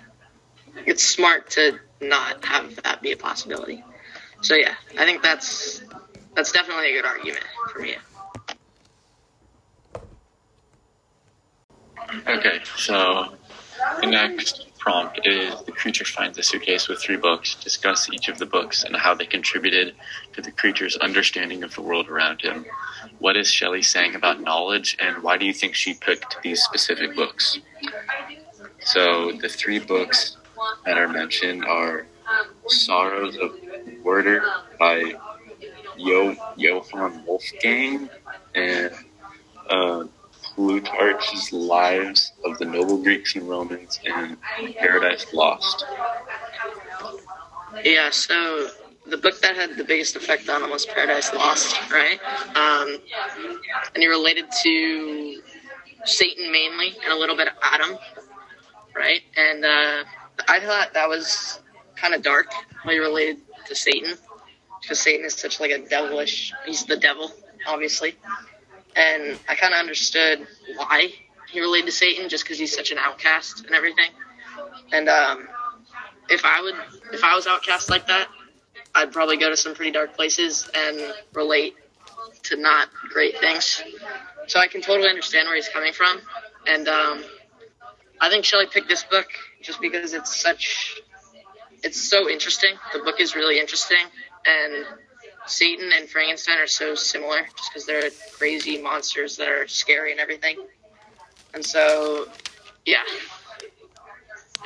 it's 0.86 1.04
smart 1.04 1.50
to 1.50 1.78
not 2.00 2.44
have 2.44 2.76
that 2.82 3.02
be 3.02 3.12
a 3.12 3.16
possibility. 3.16 3.82
So 4.40 4.54
yeah, 4.54 4.74
I 4.98 5.04
think 5.04 5.22
that's 5.22 5.82
that's 6.34 6.52
definitely 6.52 6.90
a 6.90 7.02
good 7.02 7.06
argument 7.06 7.44
for 7.72 7.80
me. 7.80 7.96
Okay, 12.26 12.60
so 12.76 13.34
the 14.00 14.06
next 14.06 14.66
prompt 14.78 15.20
is 15.24 15.54
the 15.64 15.72
creature 15.72 16.04
finds 16.04 16.38
a 16.38 16.42
suitcase 16.42 16.88
with 16.88 17.02
three 17.02 17.16
books. 17.16 17.56
Discuss 17.56 18.08
each 18.10 18.28
of 18.28 18.38
the 18.38 18.46
books 18.46 18.84
and 18.84 18.96
how 18.96 19.14
they 19.14 19.26
contributed 19.26 19.94
to 20.32 20.40
the 20.40 20.50
creature's 20.50 20.96
understanding 20.96 21.62
of 21.64 21.74
the 21.74 21.82
world 21.82 22.08
around 22.08 22.40
him. 22.40 22.64
What 23.18 23.36
is 23.36 23.48
Shelley 23.50 23.82
saying 23.82 24.14
about 24.14 24.40
knowledge, 24.40 24.96
and 24.98 25.22
why 25.22 25.36
do 25.36 25.44
you 25.44 25.52
think 25.52 25.74
she 25.74 25.94
picked 25.94 26.40
these 26.42 26.62
specific 26.62 27.14
books? 27.14 27.58
So 28.80 29.32
the 29.32 29.48
three 29.48 29.78
books 29.78 30.36
that 30.84 30.98
are 30.98 31.08
mentioned 31.08 31.64
are 31.64 32.06
Sorrows 32.66 33.36
of 33.36 33.58
Werther 34.02 34.42
by 34.78 35.14
Yo 35.96 36.36
Johann 36.56 37.24
Wolfgang 37.24 38.08
and 38.54 38.92
uh, 39.68 40.04
Plutarch's 40.54 41.52
Lives 41.52 42.32
of 42.44 42.58
the 42.58 42.64
Noble 42.64 43.02
Greeks 43.02 43.36
and 43.36 43.48
Romans 43.48 44.00
and 44.04 44.36
Paradise 44.76 45.32
Lost. 45.32 45.84
Yeah, 47.84 48.10
so 48.10 48.68
the 49.06 49.16
book 49.16 49.40
that 49.40 49.56
had 49.56 49.76
the 49.76 49.84
biggest 49.84 50.16
effect 50.16 50.48
on 50.48 50.62
him 50.62 50.70
was 50.70 50.84
Paradise 50.86 51.32
Lost, 51.32 51.90
right? 51.90 52.18
Um, 52.54 52.98
and 53.94 54.02
he 54.02 54.06
related 54.06 54.46
to 54.62 55.42
Satan 56.04 56.50
mainly 56.52 56.94
and 57.04 57.12
a 57.12 57.16
little 57.16 57.36
bit 57.36 57.48
of 57.48 57.54
Adam, 57.62 57.96
right? 58.98 59.22
And 59.36 59.64
uh, 59.64 60.04
I 60.48 60.60
thought 60.60 60.92
that 60.94 61.08
was 61.08 61.60
kind 61.94 62.14
of 62.14 62.22
dark, 62.22 62.52
how 62.82 62.90
he 62.90 62.98
related 62.98 63.38
to 63.66 63.74
Satan, 63.74 64.14
because 64.82 64.98
Satan 64.98 65.24
is 65.24 65.34
such 65.34 65.60
like 65.60 65.70
a 65.70 65.78
devilish. 65.78 66.52
He's 66.66 66.84
the 66.84 66.96
devil, 66.96 67.30
obviously, 67.66 68.16
and 68.96 69.38
I 69.48 69.54
kind 69.54 69.72
of 69.72 69.80
understood 69.80 70.46
why 70.76 71.12
he 71.48 71.60
related 71.60 71.86
to 71.86 71.92
Satan, 71.92 72.28
just 72.28 72.44
because 72.44 72.58
he's 72.58 72.74
such 72.74 72.90
an 72.90 72.98
outcast 72.98 73.64
and 73.64 73.74
everything. 73.74 74.10
And 74.92 75.08
um, 75.08 75.48
if 76.28 76.44
I 76.44 76.60
would, 76.60 76.74
if 77.12 77.22
I 77.22 77.34
was 77.34 77.46
outcast 77.46 77.88
like 77.88 78.06
that, 78.08 78.28
I'd 78.94 79.12
probably 79.12 79.36
go 79.36 79.48
to 79.48 79.56
some 79.56 79.74
pretty 79.74 79.92
dark 79.92 80.14
places 80.16 80.68
and 80.74 81.14
relate 81.32 81.76
to 82.44 82.56
not 82.56 82.88
great 83.10 83.38
things. 83.38 83.82
So 84.48 84.58
I 84.58 84.66
can 84.66 84.80
totally 84.80 85.08
understand 85.08 85.46
where 85.46 85.56
he's 85.56 85.68
coming 85.68 85.92
from, 85.92 86.20
and 86.66 86.88
um, 86.88 87.22
I 88.20 88.28
think 88.30 88.44
Shelley 88.44 88.66
picked 88.66 88.88
this 88.88 89.04
book 89.04 89.26
just 89.62 89.80
because 89.80 90.12
it's 90.14 90.34
such, 90.40 91.00
it's 91.82 92.00
so 92.00 92.28
interesting. 92.28 92.74
The 92.92 93.00
book 93.00 93.20
is 93.20 93.34
really 93.36 93.58
interesting, 93.60 94.04
and 94.46 94.86
Satan 95.46 95.90
and 95.96 96.08
Frankenstein 96.08 96.58
are 96.58 96.66
so 96.66 96.94
similar, 96.94 97.40
just 97.56 97.70
because 97.70 97.86
they're 97.86 98.10
crazy 98.36 98.80
monsters 98.82 99.36
that 99.36 99.48
are 99.48 99.66
scary 99.68 100.10
and 100.12 100.20
everything. 100.20 100.58
And 101.54 101.64
so, 101.64 102.26
yeah, 102.84 103.02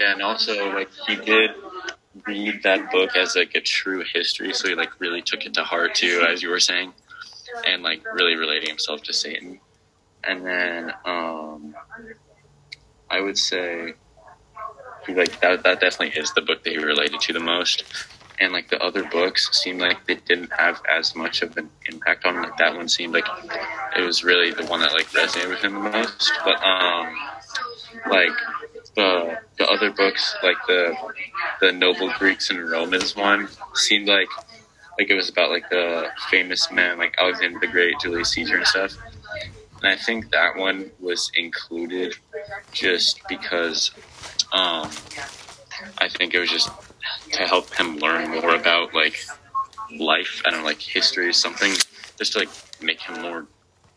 Yeah, 0.01 0.13
and 0.13 0.23
also 0.23 0.73
like 0.75 0.91
he 1.07 1.17
did 1.17 1.51
read 2.27 2.63
that 2.63 2.91
book 2.91 3.17
as 3.17 3.37
like 3.37 3.55
a 3.55 3.61
true 3.61 4.05
history, 4.13 4.53
so 4.53 4.69
he 4.69 4.75
like 4.75 5.01
really 5.01 5.23
took 5.23 5.45
it 5.45 5.55
to 5.55 5.65
heart 5.65 5.95
too, 5.95 6.25
as 6.29 6.43
you 6.43 6.51
were 6.51 6.61
saying, 6.61 6.93
and 7.67 7.83
like 7.83 8.03
really 8.15 8.37
relating 8.37 8.69
himself 8.69 9.03
to 9.05 9.13
Satan. 9.13 9.61
And 10.25 10.47
then 10.47 10.93
um, 11.05 11.75
I 13.12 13.21
would 13.21 13.38
say 13.38 13.95
like 15.09 15.40
that 15.40 15.62
that 15.64 15.81
definitely 15.81 16.21
is 16.21 16.33
the 16.33 16.42
book 16.42 16.64
that 16.64 16.71
he 16.71 16.78
related 16.78 17.21
to 17.21 17.33
the 17.33 17.40
most. 17.40 17.85
And 18.40 18.52
like 18.52 18.71
the 18.71 18.83
other 18.83 19.04
books 19.04 19.57
seemed 19.57 19.81
like 19.81 20.07
they 20.07 20.16
didn't 20.16 20.52
have 20.59 20.81
as 20.90 21.14
much 21.14 21.42
of 21.42 21.57
an 21.57 21.71
impact 21.87 22.25
on. 22.25 22.42
Like 22.42 22.57
that 22.57 22.75
one 22.75 22.88
seemed 22.88 23.12
like 23.12 23.26
it 23.97 24.00
was 24.00 24.25
really 24.25 24.50
the 24.50 24.64
one 24.66 24.81
that 24.81 24.92
like 24.92 25.07
resonated 25.09 25.50
with 25.50 25.61
him 25.61 25.75
the 25.75 25.90
most. 25.90 26.33
But 26.45 26.61
um, 26.64 27.14
like 28.11 28.33
the 28.97 29.38
the 29.59 29.66
other 29.69 29.90
books, 29.90 30.35
like 30.42 30.57
the 30.66 30.97
the 31.61 31.73
noble 31.73 32.11
Greeks 32.19 32.50
and 32.50 32.69
Romans 32.69 33.14
one, 33.14 33.49
seemed 33.75 34.09
like 34.09 34.28
like 34.99 35.11
it 35.11 35.14
was 35.14 35.28
about 35.28 35.50
like 35.50 35.69
the 35.71 36.09
famous 36.31 36.71
men 36.73 36.99
like 36.99 37.14
Alexander 37.19 37.61
the 37.61 37.69
Great, 37.69 37.95
Julius 38.00 38.31
Caesar, 38.31 38.57
and 38.57 38.66
stuff. 38.66 38.97
And 39.83 39.93
I 39.93 39.97
think 39.97 40.31
that 40.31 40.57
one 40.57 40.91
was 41.01 41.31
included 41.35 42.15
just 42.73 43.21
because 43.29 43.91
um, 44.53 44.89
I 45.99 46.09
think 46.09 46.35
it 46.35 46.39
was 46.39 46.51
just 46.51 46.71
to 47.33 47.47
help 47.47 47.75
him 47.75 47.97
learn 47.97 48.31
more 48.31 48.55
about 48.55 48.95
like 48.95 49.25
life. 49.99 50.41
I 50.45 50.51
don't 50.51 50.61
know, 50.61 50.67
like 50.67 50.81
history 50.81 51.27
or 51.27 51.33
something, 51.33 51.73
just 52.17 52.35
to 52.35 52.41
like 52.41 52.49
make 52.81 53.01
him 53.01 53.23
more 53.23 53.47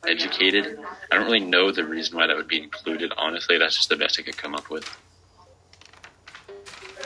educated. 0.08 0.80
I 1.12 1.16
don't 1.16 1.26
really 1.26 1.40
know 1.40 1.72
the 1.72 1.86
reason 1.86 2.18
why 2.18 2.28
that 2.28 2.36
would 2.36 2.48
be 2.48 2.62
included. 2.62 3.12
Honestly, 3.18 3.58
that's 3.58 3.76
just 3.76 3.90
the 3.90 3.96
best 3.96 4.20
I 4.20 4.24
could 4.24 4.38
come 4.38 4.56
up 4.56 4.70
with. 4.70 4.90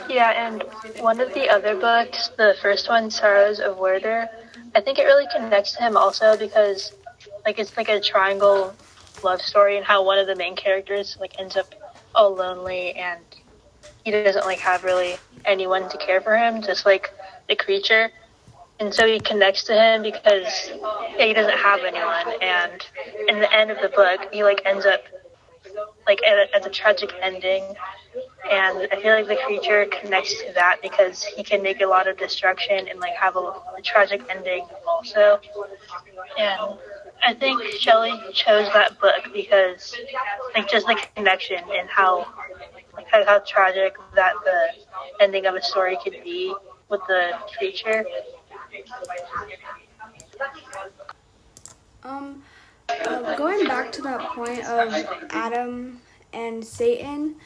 Yeah, 0.08 0.30
and 0.30 0.64
one 1.02 1.20
of 1.20 1.32
the 1.34 1.48
other 1.48 1.76
books, 1.76 2.30
the 2.36 2.56
first 2.60 2.88
one, 2.88 3.10
Sorrows 3.10 3.60
of 3.60 3.78
Werther, 3.78 4.28
I 4.74 4.80
think 4.80 4.98
it 4.98 5.04
really 5.04 5.26
connects 5.32 5.72
to 5.76 5.82
him 5.82 5.96
also 5.96 6.36
because, 6.36 6.92
like, 7.44 7.58
it's 7.58 7.76
like 7.76 7.88
a 7.88 8.00
triangle 8.00 8.76
love 9.22 9.40
story 9.42 9.76
and 9.76 9.84
how 9.84 10.04
one 10.04 10.18
of 10.18 10.26
the 10.26 10.36
main 10.36 10.56
characters 10.56 11.16
like 11.20 11.38
ends 11.38 11.56
up 11.56 11.74
all 12.14 12.34
lonely 12.34 12.92
and 12.94 13.22
he 14.04 14.10
doesn't 14.10 14.44
like 14.44 14.60
have 14.60 14.82
really 14.82 15.20
anyone 15.44 15.88
to 15.90 15.98
care 15.98 16.20
for 16.20 16.36
him, 16.36 16.62
just 16.62 16.86
like 16.86 17.10
the 17.48 17.56
creature. 17.56 18.10
And 18.78 18.94
so 18.94 19.06
he 19.06 19.20
connects 19.20 19.64
to 19.64 19.74
him 19.74 20.02
because 20.02 20.70
yeah, 21.18 21.26
he 21.26 21.34
doesn't 21.34 21.58
have 21.58 21.80
anyone. 21.80 22.42
And 22.42 22.82
in 23.28 23.40
the 23.40 23.52
end 23.54 23.70
of 23.70 23.78
the 23.82 23.90
book, 23.90 24.20
he 24.32 24.42
like 24.42 24.62
ends 24.64 24.86
up 24.86 25.02
like 26.06 26.20
at 26.26 26.38
a, 26.38 26.56
at 26.56 26.66
a 26.66 26.70
tragic 26.70 27.12
ending. 27.22 27.62
And 28.50 28.88
I 28.90 29.00
feel 29.02 29.14
like 29.14 29.28
the 29.28 29.38
creature 29.46 29.86
connects 30.00 30.34
to 30.42 30.52
that 30.54 30.78
because 30.82 31.22
he 31.22 31.44
can 31.44 31.62
make 31.62 31.80
a 31.82 31.86
lot 31.86 32.08
of 32.08 32.16
destruction 32.16 32.88
and 32.88 32.98
like 32.98 33.14
have 33.14 33.36
a, 33.36 33.40
a 33.40 33.82
tragic 33.84 34.22
ending 34.30 34.66
also. 34.86 35.38
And 36.38 36.78
I 37.22 37.34
think 37.34 37.62
Shelley 37.78 38.12
chose 38.32 38.66
that 38.72 38.98
book 39.00 39.32
because 39.32 39.94
like 40.54 40.68
just 40.68 40.86
the 40.86 40.98
connection 41.16 41.58
and 41.72 41.88
how 41.88 42.26
like 42.94 43.06
how, 43.08 43.24
how 43.24 43.38
tragic 43.40 43.96
that 44.14 44.34
the 44.44 45.22
ending 45.22 45.46
of 45.46 45.54
a 45.54 45.62
story 45.62 45.98
could 46.02 46.16
be 46.24 46.54
with 46.88 47.00
the 47.08 47.32
creature. 47.56 48.04
Um, 52.02 52.42
uh, 52.88 53.36
going 53.36 53.66
back 53.66 53.92
to 53.92 54.02
that 54.02 54.20
point 54.30 54.64
of 54.64 54.92
Adam 55.30 56.00
and 56.32 56.64
Satan, 56.64 57.36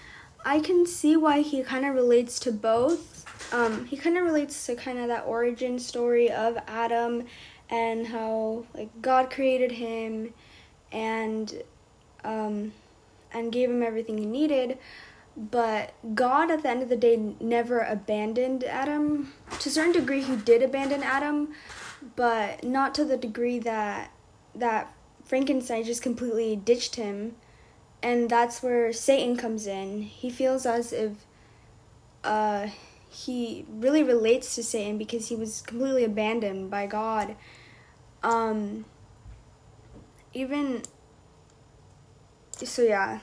I 0.44 0.60
can 0.60 0.86
see 0.86 1.16
why 1.16 1.40
he 1.40 1.62
kind 1.62 1.84
of 1.84 1.94
relates 1.94 2.38
to 2.40 2.52
both. 2.52 3.24
Um, 3.52 3.84
he 3.86 3.96
kind 3.96 4.16
of 4.16 4.24
relates 4.24 4.66
to 4.66 4.74
kind 4.74 4.98
of 4.98 5.08
that 5.08 5.24
origin 5.26 5.78
story 5.78 6.30
of 6.30 6.56
Adam 6.66 7.24
and 7.70 8.08
how 8.08 8.64
like 8.74 8.90
God 9.00 9.30
created 9.30 9.72
him 9.72 10.32
and 10.92 11.62
um, 12.24 12.72
and 13.32 13.52
gave 13.52 13.70
him 13.70 13.82
everything 13.82 14.18
he 14.18 14.26
needed. 14.26 14.78
But 15.36 15.94
God, 16.14 16.50
at 16.50 16.62
the 16.62 16.68
end 16.68 16.82
of 16.82 16.88
the 16.88 16.96
day, 16.96 17.34
never 17.40 17.80
abandoned 17.80 18.62
Adam. 18.62 19.32
To 19.58 19.68
a 19.68 19.72
certain 19.72 19.92
degree, 19.92 20.22
he 20.22 20.36
did 20.36 20.62
abandon 20.62 21.02
Adam, 21.02 21.48
but 22.14 22.62
not 22.62 22.94
to 22.94 23.04
the 23.04 23.16
degree 23.16 23.58
that 23.60 24.12
that 24.54 24.94
Frankenstein 25.24 25.84
just 25.84 26.02
completely 26.02 26.54
ditched 26.54 26.96
him. 26.96 27.34
And 28.02 28.28
that's 28.28 28.62
where 28.62 28.92
Satan 28.92 29.36
comes 29.36 29.66
in. 29.66 30.02
He 30.02 30.30
feels 30.30 30.66
as 30.66 30.92
if 30.92 31.12
uh, 32.22 32.68
he 33.14 33.64
really 33.68 34.02
relates 34.02 34.54
to 34.56 34.62
Satan 34.62 34.98
because 34.98 35.28
he 35.28 35.36
was 35.36 35.62
completely 35.62 36.04
abandoned 36.04 36.70
by 36.70 36.86
God. 36.86 37.36
Um, 38.22 38.84
even 40.32 40.82
so, 42.62 42.82
yeah. 42.82 43.20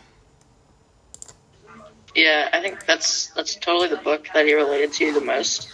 Yeah, 2.15 2.49
I 2.53 2.61
think 2.61 2.85
that's 2.85 3.27
that's 3.27 3.55
totally 3.55 3.87
the 3.87 3.97
book 3.97 4.27
that 4.33 4.45
he 4.45 4.53
related 4.53 4.93
to 4.93 5.13
the 5.13 5.21
most. 5.21 5.71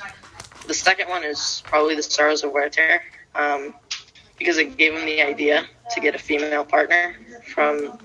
The 0.68 0.74
second 0.74 1.10
one 1.10 1.24
is 1.24 1.64
probably 1.66 1.96
The 1.96 2.04
Sorrows 2.04 2.44
of 2.44 2.52
Werther, 2.52 3.02
um, 3.36 3.74
because 4.38 4.58
it 4.58 4.78
gave 4.78 4.94
him 4.94 5.06
the 5.06 5.22
idea 5.22 5.66
to 5.92 6.00
get 6.00 6.14
a 6.14 6.20
female 6.20 6.66
partner 6.66 7.16
from 7.54 7.98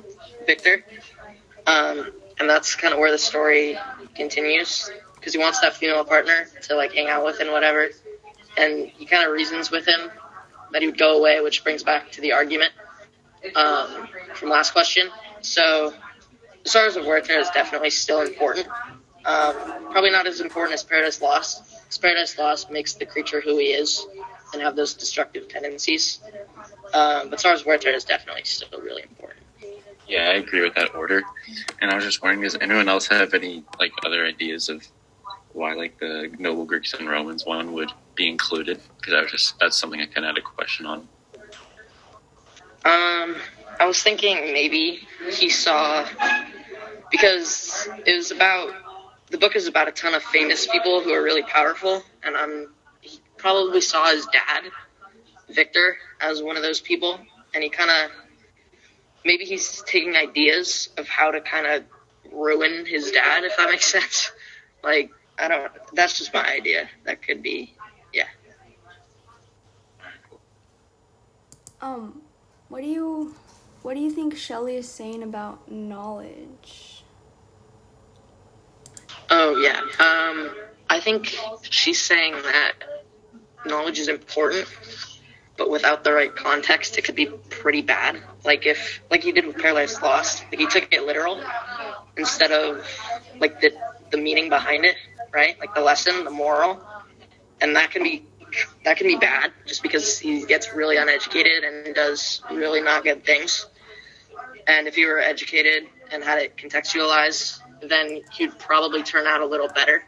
Victor, 0.47 0.85
um, 1.67 2.13
and 2.39 2.49
that's 2.49 2.75
kind 2.75 2.95
of 2.95 3.01
where 3.01 3.11
the 3.11 3.19
story 3.19 3.79
continues. 4.15 4.91
Because 5.23 5.35
he 5.35 5.39
wants 5.39 5.61
that 5.61 5.77
female 5.77 6.05
partner 6.05 6.49
to 6.63 6.75
like 6.75 6.93
hang 6.93 7.07
out 7.07 7.25
with 7.25 7.39
and 7.39 7.53
whatever, 7.53 7.89
and 8.57 8.89
he 8.89 9.07
kind 9.07 9.25
of 9.25 9.31
reasons 9.31 9.71
with 9.71 9.87
him 9.87 10.11
that 10.73 10.83
he 10.83 10.89
would 10.89 10.99
go 10.99 11.17
away, 11.17 11.41
which 11.41 11.63
brings 11.63 11.85
back 11.85 12.11
to 12.11 12.21
the 12.21 12.33
argument 12.33 12.73
um, 13.55 14.09
from 14.35 14.49
last 14.49 14.73
question. 14.73 15.09
So 15.41 15.95
the 16.65 16.69
Sorrows 16.69 16.97
of 16.97 17.07
Werther 17.07 17.35
is 17.35 17.49
definitely 17.51 17.91
still 17.91 18.21
important. 18.21 18.67
Um, 19.25 19.55
probably 19.93 20.11
not 20.11 20.27
as 20.27 20.41
important 20.41 20.75
as 20.75 20.83
Paradise 20.83 21.23
Lost. 21.23 21.63
Paradise 22.01 22.37
Lost 22.37 22.69
makes 22.69 22.95
the 22.95 23.07
creature 23.07 23.41
who 23.41 23.59
he 23.59 23.67
is 23.67 24.05
and 24.53 24.61
have 24.61 24.75
those 24.75 24.95
destructive 24.95 25.47
tendencies. 25.47 26.19
Um, 26.93 27.31
but 27.31 27.39
Sorrows 27.39 27.61
of 27.61 27.67
Werther 27.67 27.91
is 27.91 28.05
definitely 28.05 28.43
still 28.43 28.81
really 28.81 29.03
important. 29.03 29.41
Yeah, 30.09 30.31
I 30.31 30.35
agree 30.35 30.63
with 30.63 30.75
that 30.75 30.97
order. 30.97 31.23
And 31.81 31.93
I 31.93 31.95
was 31.95 32.05
just 32.05 32.23
wondering, 32.23 32.43
does 32.43 32.57
anyone 32.61 32.89
else 32.89 33.07
have 33.07 33.35
any 33.35 33.63
like 33.79 33.93
other 34.05 34.27
ideas 34.27 34.69
of 34.69 34.85
why 35.53 35.75
like 35.75 35.99
the 35.99 36.31
noble 36.39 36.65
Greeks 36.65 36.95
and 36.95 37.09
Romans 37.09 37.45
one 37.45 37.73
would 37.73 37.91
be 38.15 38.29
included? 38.29 38.81
Because 38.99 39.15
I 39.15 39.23
was 39.23 39.31
just 39.31 39.59
that's 39.59 39.79
something 39.79 40.01
I 40.01 40.07
kind 40.07 40.27
of 40.27 40.35
had 40.35 40.39
a 40.39 40.43
question 40.43 40.87
on. 40.87 41.09
Um, 42.85 43.37
I 43.79 43.87
was 43.87 44.03
thinking 44.03 44.37
maybe 44.53 45.07
he 45.31 45.51
saw 45.51 46.07
because 47.11 47.89
it 48.07 48.17
was 48.17 48.31
about 48.31 48.75
the 49.31 49.39
book 49.39 49.57
is 49.57 49.67
about 49.67 49.89
a 49.89 49.93
ton 49.93 50.15
of 50.15 50.23
famous 50.23 50.67
people 50.67 51.01
who 51.01 51.13
are 51.13 51.23
really 51.23 51.43
powerful, 51.43 52.03
and 52.23 52.37
um, 52.37 52.73
he 53.01 53.21
probably 53.37 53.81
saw 53.81 54.11
his 54.11 54.27
dad, 54.27 54.65
Victor, 55.49 55.97
as 56.21 56.43
one 56.43 56.57
of 56.57 56.63
those 56.63 56.81
people, 56.81 57.19
and 57.55 57.63
he 57.63 57.71
kind 57.71 57.91
of 57.91 58.11
maybe 59.25 59.45
he's 59.45 59.83
taking 59.87 60.17
ideas 60.17 60.89
of 60.97 61.09
how 61.09 61.31
to 61.31 61.41
kind 61.41 61.67
of 61.67 61.85
ruin 62.33 62.85
his 62.87 63.11
dad, 63.11 63.45
if 63.45 63.57
that 63.57 63.71
makes 63.71 63.91
sense. 63.91 64.31
Like 64.85 65.13
I 65.39 65.49
don't. 65.49 65.73
That's 65.95 66.19
just 66.19 66.33
my 66.35 66.47
idea. 66.47 66.89
That 67.05 67.23
could 67.23 67.43
be. 67.43 67.75
Yeah. 68.13 68.29
Um, 71.81 72.23
what 72.69 72.81
do 72.83 72.87
you 72.87 73.35
what 73.83 73.95
do 73.95 74.01
you 74.01 74.11
think 74.11 74.37
Shelley 74.37 74.77
is 74.77 74.89
saying 74.89 75.23
about 75.23 75.71
knowledge? 75.71 77.03
Oh 79.31 79.57
yeah. 79.57 79.81
Um, 79.99 80.55
I 80.89 81.01
think 81.01 81.35
she's 81.63 82.01
saying 82.01 82.35
that 82.35 82.73
knowledge 83.65 83.99
is 83.99 84.09
important, 84.09 84.69
but 85.57 85.71
without 85.71 86.05
the 86.05 86.13
right 86.13 86.35
context, 86.35 86.99
it 86.99 87.05
could 87.05 87.15
be 87.17 87.27
pretty 87.27 87.83
bad. 87.83 88.23
Like 88.45 88.67
if, 88.67 89.01
like 89.11 89.25
you 89.25 89.33
did 89.33 89.47
with 89.47 89.59
Paradise 89.59 90.01
Lost, 90.03 90.45
like 90.51 90.61
you 90.61 90.69
took 90.69 90.93
it 90.93 91.05
literal 91.05 91.43
instead 92.17 92.53
of 92.53 92.87
like 93.41 93.61
the 93.61 93.73
the 94.11 94.19
meaning 94.19 94.49
behind 94.51 94.85
it, 94.85 94.97
right? 95.33 95.59
Like 95.59 95.75
the 95.75 95.81
lesson, 95.81 96.25
the 96.25 96.31
moral, 96.31 96.81
and 97.61 97.77
that 97.77 97.91
can 97.91 98.03
be 98.03 98.27
that 98.85 98.97
can 98.99 99.07
be 99.07 99.17
bad 99.17 99.53
just 99.67 99.83
because 99.83 100.19
he 100.19 100.45
gets 100.45 100.75
really 100.75 100.97
uneducated 100.97 101.65
and 101.65 101.95
does 101.95 102.43
really 102.51 102.83
not 102.83 103.03
good 103.03 103.25
things. 103.25 103.67
And 104.67 104.87
if 104.87 104.97
you 104.97 105.09
were 105.09 105.19
educated 105.19 105.85
and 106.13 106.23
had 106.23 106.39
it 106.39 106.57
contextualized, 106.57 107.61
then 107.83 108.21
he'd 108.33 108.59
probably 108.59 109.03
turn 109.03 109.27
out 109.27 109.41
a 109.41 109.47
little 109.47 109.69
better. 109.69 110.05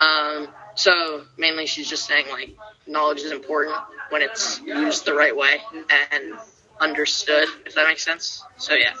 Um, 0.00 0.48
so 0.74 1.24
mainly 1.36 1.66
she's 1.66 1.88
just 1.88 2.06
saying 2.06 2.26
like 2.30 2.56
knowledge 2.86 3.20
is 3.20 3.32
important 3.32 3.76
when 4.10 4.22
it's 4.22 4.60
used 4.60 5.04
the 5.04 5.14
right 5.14 5.36
way 5.36 5.58
and 6.12 6.34
understood, 6.80 7.48
if 7.66 7.74
that 7.74 7.86
makes 7.86 8.04
sense. 8.04 8.44
So 8.56 8.74
yeah. 8.74 8.94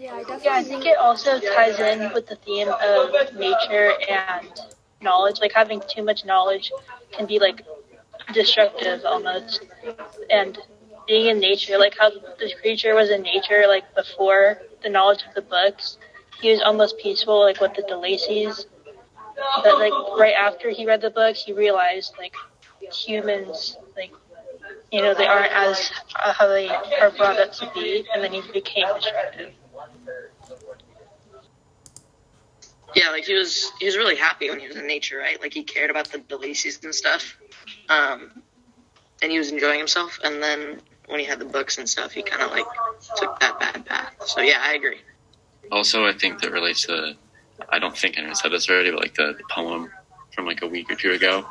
Yeah, 0.00 0.14
I. 0.14 0.38
Yeah, 0.42 0.54
I 0.54 0.62
think 0.62 0.86
it 0.86 0.96
also 0.96 1.38
ties 1.38 1.78
in 1.78 2.10
with 2.14 2.26
the 2.26 2.36
theme 2.36 2.68
of 2.68 3.34
nature 3.34 3.92
and 4.08 4.48
knowledge. 5.02 5.40
Like 5.42 5.52
having 5.52 5.82
too 5.94 6.02
much 6.02 6.24
knowledge 6.24 6.72
can 7.12 7.26
be 7.26 7.38
like 7.38 7.66
destructive 8.32 9.04
almost. 9.04 9.66
And 10.30 10.58
being 11.06 11.26
in 11.26 11.38
nature, 11.38 11.76
like 11.76 11.98
how 11.98 12.10
this 12.38 12.54
creature 12.54 12.94
was 12.94 13.10
in 13.10 13.20
nature, 13.20 13.64
like 13.68 13.94
before 13.94 14.62
the 14.82 14.88
knowledge 14.88 15.22
of 15.28 15.34
the 15.34 15.42
books, 15.42 15.98
he 16.40 16.50
was 16.50 16.62
almost 16.62 16.96
peaceful, 16.98 17.40
like 17.40 17.60
with 17.60 17.74
the 17.74 17.82
De 17.82 17.96
Lacey's. 17.96 18.66
But 19.62 19.78
like 19.78 19.92
right 20.18 20.34
after 20.34 20.70
he 20.70 20.86
read 20.86 21.02
the 21.02 21.10
books, 21.10 21.44
he 21.44 21.52
realized 21.52 22.14
like 22.18 22.34
humans, 22.90 23.76
like 23.96 24.12
you 24.90 25.02
know, 25.02 25.12
they 25.12 25.26
aren't 25.26 25.52
as 25.52 25.92
uh, 26.24 26.32
how 26.32 26.48
they 26.48 26.70
are 26.70 27.10
brought 27.18 27.38
up 27.38 27.52
to 27.52 27.70
be, 27.74 28.06
and 28.14 28.24
then 28.24 28.32
he 28.32 28.40
became 28.50 28.86
destructive. 28.94 29.52
Yeah, 32.94 33.10
like 33.10 33.24
he 33.24 33.34
was 33.34 33.70
he 33.78 33.86
was 33.86 33.96
really 33.96 34.16
happy 34.16 34.50
when 34.50 34.58
he 34.58 34.66
was 34.66 34.76
in 34.76 34.86
nature, 34.86 35.18
right? 35.18 35.40
Like 35.40 35.52
he 35.52 35.62
cared 35.62 35.90
about 35.90 36.10
the 36.10 36.18
De 36.18 36.36
Lacey's 36.36 36.82
and 36.82 36.94
stuff. 36.94 37.36
Um, 37.88 38.42
and 39.22 39.30
he 39.30 39.38
was 39.38 39.50
enjoying 39.50 39.78
himself. 39.78 40.18
And 40.24 40.42
then 40.42 40.80
when 41.06 41.20
he 41.20 41.26
had 41.26 41.38
the 41.38 41.44
books 41.44 41.78
and 41.78 41.88
stuff, 41.88 42.12
he 42.12 42.22
kind 42.22 42.42
of 42.42 42.50
like 42.50 42.66
took 43.16 43.38
that 43.40 43.58
bad 43.60 43.84
path. 43.86 44.14
So 44.26 44.40
yeah, 44.40 44.58
I 44.60 44.74
agree. 44.74 45.00
Also, 45.70 46.06
I 46.06 46.12
think 46.12 46.40
that 46.40 46.50
relates 46.52 46.86
to, 46.86 47.16
I 47.68 47.78
don't 47.78 47.96
think 47.96 48.16
anyone 48.16 48.34
said 48.34 48.52
this 48.52 48.68
already, 48.68 48.90
but 48.90 49.00
like 49.00 49.14
the, 49.14 49.34
the 49.36 49.44
poem 49.50 49.90
from 50.34 50.46
like 50.46 50.62
a 50.62 50.66
week 50.66 50.90
or 50.90 50.94
two 50.94 51.12
ago 51.12 51.46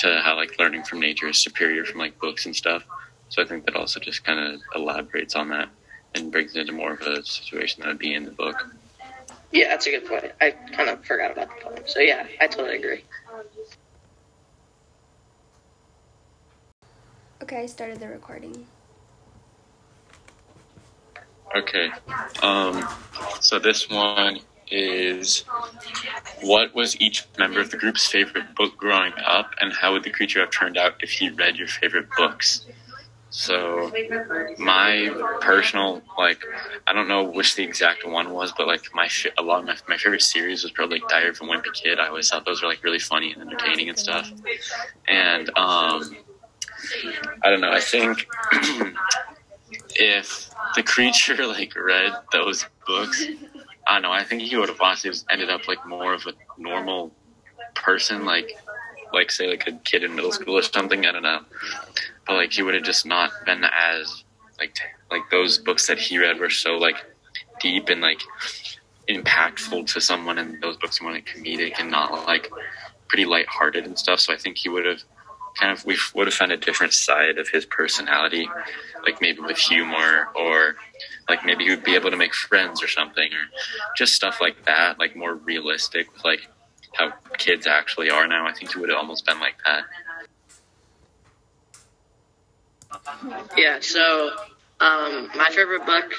to 0.00 0.20
how 0.22 0.36
like 0.36 0.58
learning 0.58 0.84
from 0.84 1.00
nature 1.00 1.28
is 1.28 1.38
superior 1.38 1.84
from 1.84 1.98
like 1.98 2.18
books 2.20 2.46
and 2.46 2.54
stuff. 2.54 2.84
So 3.28 3.42
I 3.42 3.46
think 3.46 3.64
that 3.66 3.76
also 3.76 4.00
just 4.00 4.24
kind 4.24 4.40
of 4.40 4.60
elaborates 4.74 5.34
on 5.34 5.48
that 5.50 5.68
and 6.14 6.32
brings 6.32 6.56
it 6.56 6.60
into 6.60 6.72
more 6.72 6.92
of 6.92 7.00
a 7.02 7.24
situation 7.24 7.82
that 7.82 7.88
would 7.88 7.98
be 7.98 8.14
in 8.14 8.24
the 8.24 8.32
book. 8.32 8.56
Yeah, 9.52 9.68
that's 9.68 9.86
a 9.86 9.90
good 9.90 10.06
point. 10.06 10.32
I 10.40 10.50
kind 10.72 10.88
of 10.88 11.04
forgot 11.04 11.32
about 11.32 11.48
the 11.48 11.64
poem. 11.64 11.82
So 11.86 12.00
yeah, 12.00 12.26
I 12.40 12.46
totally 12.46 12.76
agree. 12.76 13.04
Okay, 17.42 17.62
I 17.62 17.66
started 17.66 17.98
the 17.98 18.08
recording. 18.08 18.66
Okay. 21.56 21.90
Um, 22.42 22.86
so 23.40 23.58
this 23.58 23.88
one 23.90 24.38
is 24.70 25.44
what 26.42 26.72
was 26.74 27.00
each 27.00 27.26
member 27.38 27.60
of 27.60 27.70
the 27.70 27.76
group's 27.76 28.06
favorite 28.06 28.54
book 28.54 28.76
growing 28.76 29.12
up, 29.26 29.52
and 29.60 29.72
how 29.72 29.92
would 29.92 30.04
the 30.04 30.10
creature 30.10 30.40
have 30.40 30.50
turned 30.50 30.78
out 30.78 30.94
if 31.00 31.10
he 31.10 31.28
read 31.30 31.56
your 31.56 31.66
favorite 31.66 32.06
books? 32.16 32.66
So 33.30 33.92
my 34.58 35.36
personal 35.40 36.02
like 36.18 36.42
I 36.86 36.92
don't 36.92 37.06
know 37.06 37.22
which 37.22 37.54
the 37.54 37.62
exact 37.62 38.06
one 38.06 38.32
was, 38.32 38.52
but 38.56 38.66
like 38.66 38.92
my 38.92 39.08
a 39.38 39.42
lot 39.42 39.60
of 39.60 39.66
my, 39.66 39.76
my 39.88 39.96
favorite 39.96 40.22
series 40.22 40.64
was 40.64 40.72
probably 40.72 40.98
like 40.98 41.08
Diary 41.08 41.28
of 41.28 41.40
a 41.40 41.44
Wimpy 41.44 41.72
Kid. 41.72 42.00
I 42.00 42.08
always 42.08 42.28
thought 42.28 42.44
those 42.44 42.60
were 42.60 42.68
like 42.68 42.82
really 42.82 42.98
funny 42.98 43.32
and 43.32 43.42
entertaining 43.42 43.88
and 43.88 43.98
stuff. 43.98 44.32
And 45.06 45.48
um, 45.56 46.16
I 47.44 47.50
don't 47.50 47.60
know. 47.60 47.70
I 47.70 47.80
think 47.80 48.26
if 49.94 50.50
the 50.74 50.82
creature 50.82 51.46
like 51.46 51.76
read 51.76 52.12
those 52.32 52.66
books, 52.86 53.24
I 53.86 53.94
don't 53.94 54.02
know. 54.02 54.12
I 54.12 54.24
think 54.24 54.42
he 54.42 54.56
would 54.56 54.68
have 54.68 55.00
just 55.00 55.24
ended 55.30 55.50
up 55.50 55.68
like 55.68 55.86
more 55.86 56.14
of 56.14 56.26
a 56.26 56.32
normal 56.58 57.12
person, 57.74 58.24
like 58.24 58.58
like 59.12 59.30
say 59.30 59.48
like 59.48 59.66
a 59.66 59.72
kid 59.72 60.04
in 60.04 60.14
middle 60.14 60.32
school 60.32 60.58
or 60.58 60.62
something. 60.62 61.06
I 61.06 61.12
don't 61.12 61.22
know, 61.22 61.40
but 62.26 62.34
like 62.34 62.52
he 62.52 62.62
would 62.62 62.74
have 62.74 62.84
just 62.84 63.06
not 63.06 63.30
been 63.44 63.64
as 63.64 64.24
like 64.58 64.74
t- 64.74 64.82
like 65.10 65.22
those 65.30 65.58
books 65.58 65.86
that 65.86 65.98
he 65.98 66.18
read 66.18 66.38
were 66.38 66.50
so 66.50 66.76
like 66.76 66.96
deep 67.60 67.88
and 67.88 68.00
like 68.00 68.20
impactful 69.08 69.92
to 69.92 70.00
someone, 70.00 70.38
and 70.38 70.62
those 70.62 70.76
books 70.76 71.00
were 71.00 71.12
like 71.12 71.26
comedic 71.26 71.80
and 71.80 71.90
not 71.90 72.26
like 72.26 72.50
pretty 73.08 73.24
lighthearted 73.24 73.84
and 73.84 73.98
stuff. 73.98 74.20
So 74.20 74.32
I 74.32 74.36
think 74.36 74.58
he 74.58 74.68
would 74.68 74.86
have 74.86 75.02
kind 75.58 75.72
of 75.76 75.84
we 75.84 75.96
would 76.14 76.26
have 76.26 76.34
found 76.34 76.52
a 76.52 76.56
different 76.56 76.92
side 76.92 77.38
of 77.38 77.48
his 77.48 77.66
personality, 77.66 78.48
like 79.04 79.20
maybe 79.20 79.40
with 79.40 79.58
humor 79.58 80.28
or 80.36 80.76
like 81.28 81.44
maybe 81.44 81.64
he 81.64 81.70
would 81.70 81.84
be 81.84 81.94
able 81.94 82.10
to 82.10 82.16
make 82.16 82.34
friends 82.34 82.82
or 82.82 82.88
something 82.88 83.32
or 83.32 83.44
just 83.96 84.14
stuff 84.14 84.40
like 84.40 84.64
that, 84.66 84.98
like 84.98 85.16
more 85.16 85.34
realistic 85.34 86.12
with 86.12 86.24
like 86.24 86.48
how 86.94 87.12
kids 87.38 87.66
actually 87.66 88.10
are 88.10 88.26
now. 88.26 88.46
I 88.46 88.52
think 88.52 88.72
he 88.72 88.80
would 88.80 88.88
have 88.88 88.98
almost 88.98 89.26
been 89.26 89.40
like 89.40 89.56
that. 89.64 89.84
Yeah, 93.56 93.78
so 93.80 94.30
um, 94.80 95.30
my 95.36 95.50
favorite 95.50 95.86
book 95.86 96.12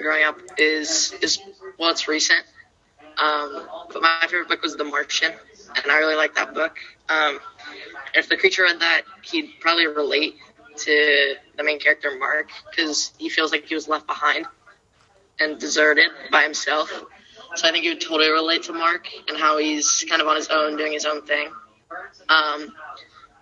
growing 0.00 0.24
up 0.24 0.38
is 0.58 1.14
is 1.22 1.38
well, 1.78 1.90
it's 1.90 2.08
recent. 2.08 2.44
Um, 3.18 3.66
but 3.92 4.02
my 4.02 4.18
favorite 4.22 4.48
book 4.48 4.62
was 4.62 4.76
The 4.76 4.84
Martian, 4.84 5.32
and 5.74 5.90
I 5.90 5.98
really 5.98 6.16
like 6.16 6.34
that 6.34 6.52
book. 6.52 6.76
Um, 7.08 7.38
if 8.14 8.28
the 8.28 8.36
creature 8.36 8.62
read 8.62 8.80
that, 8.80 9.02
he'd 9.22 9.54
probably 9.60 9.86
relate 9.86 10.36
to 10.76 11.34
the 11.56 11.64
main 11.64 11.78
character 11.78 12.10
Mark 12.18 12.50
because 12.70 13.12
he 13.18 13.30
feels 13.30 13.52
like 13.52 13.64
he 13.64 13.74
was 13.74 13.88
left 13.88 14.06
behind 14.06 14.46
and 15.40 15.58
deserted 15.58 16.08
by 16.30 16.42
himself. 16.42 16.90
So 17.54 17.66
I 17.66 17.70
think 17.70 17.84
he 17.84 17.90
would 17.90 18.00
totally 18.00 18.30
relate 18.30 18.64
to 18.64 18.72
Mark 18.74 19.08
and 19.28 19.38
how 19.38 19.56
he's 19.58 20.04
kind 20.08 20.20
of 20.20 20.28
on 20.28 20.36
his 20.36 20.48
own, 20.48 20.76
doing 20.76 20.92
his 20.92 21.06
own 21.06 21.22
thing. 21.22 21.48
Um, 22.28 22.74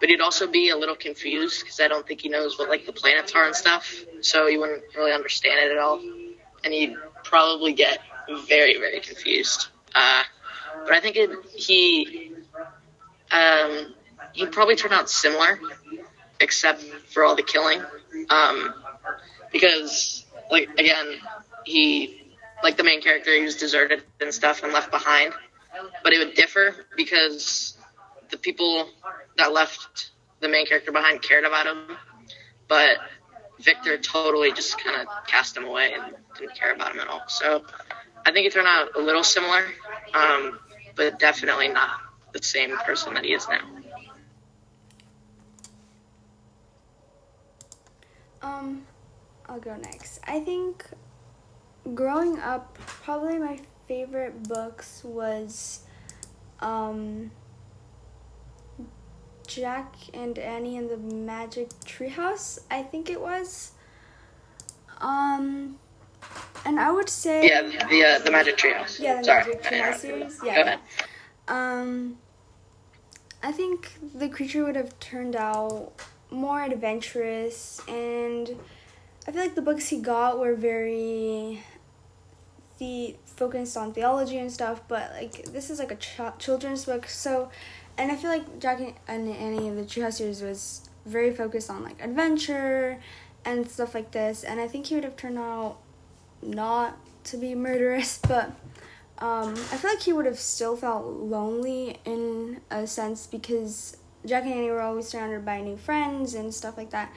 but 0.04 0.10
he'd 0.10 0.20
also 0.20 0.46
be 0.46 0.68
a 0.68 0.76
little 0.76 0.96
confused 0.96 1.62
because 1.62 1.80
I 1.80 1.88
don't 1.88 2.06
think 2.06 2.20
he 2.20 2.28
knows 2.28 2.58
what 2.58 2.68
like 2.68 2.84
the 2.84 2.92
planets 2.92 3.34
are 3.34 3.46
and 3.46 3.56
stuff. 3.56 4.04
So 4.20 4.46
he 4.46 4.58
wouldn't 4.58 4.82
really 4.94 5.12
understand 5.12 5.58
it 5.60 5.72
at 5.72 5.78
all, 5.78 5.98
and 6.62 6.74
he'd 6.74 6.94
probably 7.22 7.72
get 7.72 8.00
very 8.46 8.76
very 8.76 9.00
confused. 9.00 9.68
Uh, 9.94 10.24
but 10.84 10.92
I 10.92 11.00
think 11.00 11.16
it, 11.16 11.30
he 11.54 12.32
um, 13.30 13.94
he'd 14.34 14.52
probably 14.52 14.76
turn 14.76 14.92
out 14.92 15.08
similar, 15.08 15.58
except 16.38 16.82
for 16.82 17.24
all 17.24 17.34
the 17.34 17.42
killing. 17.42 17.80
Um, 18.28 18.74
because 19.52 20.26
like 20.50 20.68
again, 20.78 21.14
he 21.64 22.30
like 22.62 22.76
the 22.76 22.84
main 22.84 23.00
character, 23.00 23.34
he 23.34 23.42
was 23.42 23.56
deserted 23.56 24.02
and 24.20 24.34
stuff 24.34 24.62
and 24.64 24.70
left 24.70 24.90
behind. 24.90 25.32
But 26.02 26.12
it 26.12 26.18
would 26.18 26.34
differ 26.34 26.74
because 26.94 27.78
the 28.30 28.36
people 28.36 28.88
that 29.36 29.52
left 29.52 30.10
the 30.40 30.48
main 30.48 30.66
character 30.66 30.92
behind 30.92 31.22
cared 31.22 31.44
about 31.44 31.66
him, 31.66 31.96
but 32.68 32.98
Victor 33.60 33.98
totally 33.98 34.52
just 34.52 34.82
kind 34.82 35.00
of 35.00 35.08
cast 35.26 35.56
him 35.56 35.64
away 35.64 35.94
and 35.94 36.14
didn't 36.38 36.54
care 36.54 36.72
about 36.72 36.92
him 36.94 37.00
at 37.00 37.08
all. 37.08 37.22
So 37.28 37.64
I 38.26 38.32
think 38.32 38.46
it 38.46 38.52
turned 38.52 38.66
out 38.66 38.96
a 38.96 39.00
little 39.00 39.24
similar, 39.24 39.64
um, 40.12 40.58
but 40.96 41.18
definitely 41.18 41.68
not 41.68 42.00
the 42.32 42.42
same 42.42 42.76
person 42.78 43.14
that 43.14 43.24
he 43.24 43.32
is 43.32 43.46
now. 43.48 43.60
Um, 48.42 48.86
I'll 49.48 49.60
go 49.60 49.76
next. 49.76 50.20
I 50.26 50.40
think 50.40 50.84
growing 51.94 52.38
up, 52.40 52.74
probably 52.74 53.38
my 53.38 53.58
favorite 53.88 54.42
books 54.42 55.02
was 55.04 55.80
um, 56.60 57.30
Jack 59.46 59.94
and 60.12 60.38
Annie 60.38 60.76
and 60.76 60.88
the 60.90 60.96
Magic 60.96 61.68
Treehouse. 61.84 62.58
I 62.70 62.82
think 62.82 63.10
it 63.10 63.20
was. 63.20 63.72
Um, 65.00 65.78
and 66.64 66.80
I 66.80 66.90
would 66.90 67.08
say 67.08 67.46
Yeah, 67.46 67.62
the 67.88 68.04
uh, 68.04 68.18
the 68.20 68.30
Magic 68.30 68.56
Treehouse. 68.56 68.98
yeah, 69.00 69.18
the 69.18 69.24
Sorry, 69.24 69.44
Magic 69.44 69.62
Treehouse 69.62 69.96
series. 69.98 70.38
Go 70.38 70.46
Yeah. 70.46 70.60
ahead. 70.60 70.78
Um, 71.48 72.18
I 73.42 73.52
think 73.52 73.92
the 74.14 74.28
creature 74.28 74.64
would 74.64 74.76
have 74.76 74.98
turned 75.00 75.36
out 75.36 75.92
more 76.30 76.62
adventurous 76.62 77.80
and 77.86 78.56
I 79.28 79.32
feel 79.32 79.42
like 79.42 79.54
the 79.54 79.62
books 79.62 79.88
he 79.88 80.00
got 80.00 80.38
were 80.38 80.54
very 80.54 81.62
the 82.78 83.14
focused 83.24 83.76
on 83.76 83.92
theology 83.92 84.38
and 84.38 84.50
stuff, 84.50 84.80
but 84.88 85.12
like 85.12 85.44
this 85.52 85.70
is 85.70 85.78
like 85.78 85.90
a 85.92 85.96
ch- 85.96 86.20
children's 86.38 86.84
book, 86.86 87.06
so 87.06 87.50
and 87.98 88.10
I 88.10 88.16
feel 88.16 88.30
like 88.30 88.58
Jack 88.58 88.80
and 89.08 89.28
Annie 89.28 89.70
the 89.70 89.82
Treehouse 89.82 90.20
was 90.42 90.88
very 91.06 91.32
focused 91.32 91.70
on 91.70 91.82
like 91.82 92.02
adventure 92.02 92.98
and 93.44 93.68
stuff 93.70 93.94
like 93.94 94.10
this, 94.10 94.44
and 94.44 94.60
I 94.60 94.68
think 94.68 94.86
he 94.86 94.94
would 94.94 95.04
have 95.04 95.16
turned 95.16 95.38
out 95.38 95.78
not 96.42 96.96
to 97.24 97.36
be 97.36 97.54
murderous, 97.54 98.18
but 98.28 98.52
um, 99.18 99.50
I 99.52 99.76
feel 99.76 99.90
like 99.90 100.02
he 100.02 100.12
would 100.12 100.26
have 100.26 100.38
still 100.38 100.76
felt 100.76 101.06
lonely 101.06 101.98
in 102.04 102.60
a 102.70 102.86
sense 102.86 103.26
because 103.26 103.96
Jack 104.26 104.44
and 104.44 104.54
Annie 104.54 104.70
were 104.70 104.80
always 104.80 105.08
surrounded 105.08 105.44
by 105.44 105.60
new 105.60 105.76
friends 105.76 106.34
and 106.34 106.52
stuff 106.52 106.76
like 106.76 106.90
that. 106.90 107.12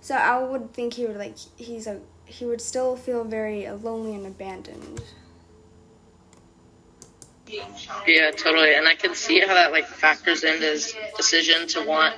So 0.00 0.14
I 0.14 0.42
would 0.42 0.72
think 0.72 0.94
he 0.94 1.06
would 1.06 1.16
like 1.16 1.36
he's 1.56 1.86
a 1.86 2.00
he 2.24 2.44
would 2.44 2.60
still 2.60 2.96
feel 2.96 3.24
very 3.24 3.68
lonely 3.68 4.14
and 4.14 4.26
abandoned. 4.26 5.02
Yeah, 8.06 8.30
totally, 8.30 8.74
and 8.74 8.86
I 8.86 8.94
can 8.94 9.14
see 9.14 9.40
how 9.40 9.54
that 9.54 9.72
like 9.72 9.86
factors 9.86 10.44
into 10.44 10.66
his 10.66 10.94
decision 11.16 11.66
to 11.68 11.86
want 11.86 12.14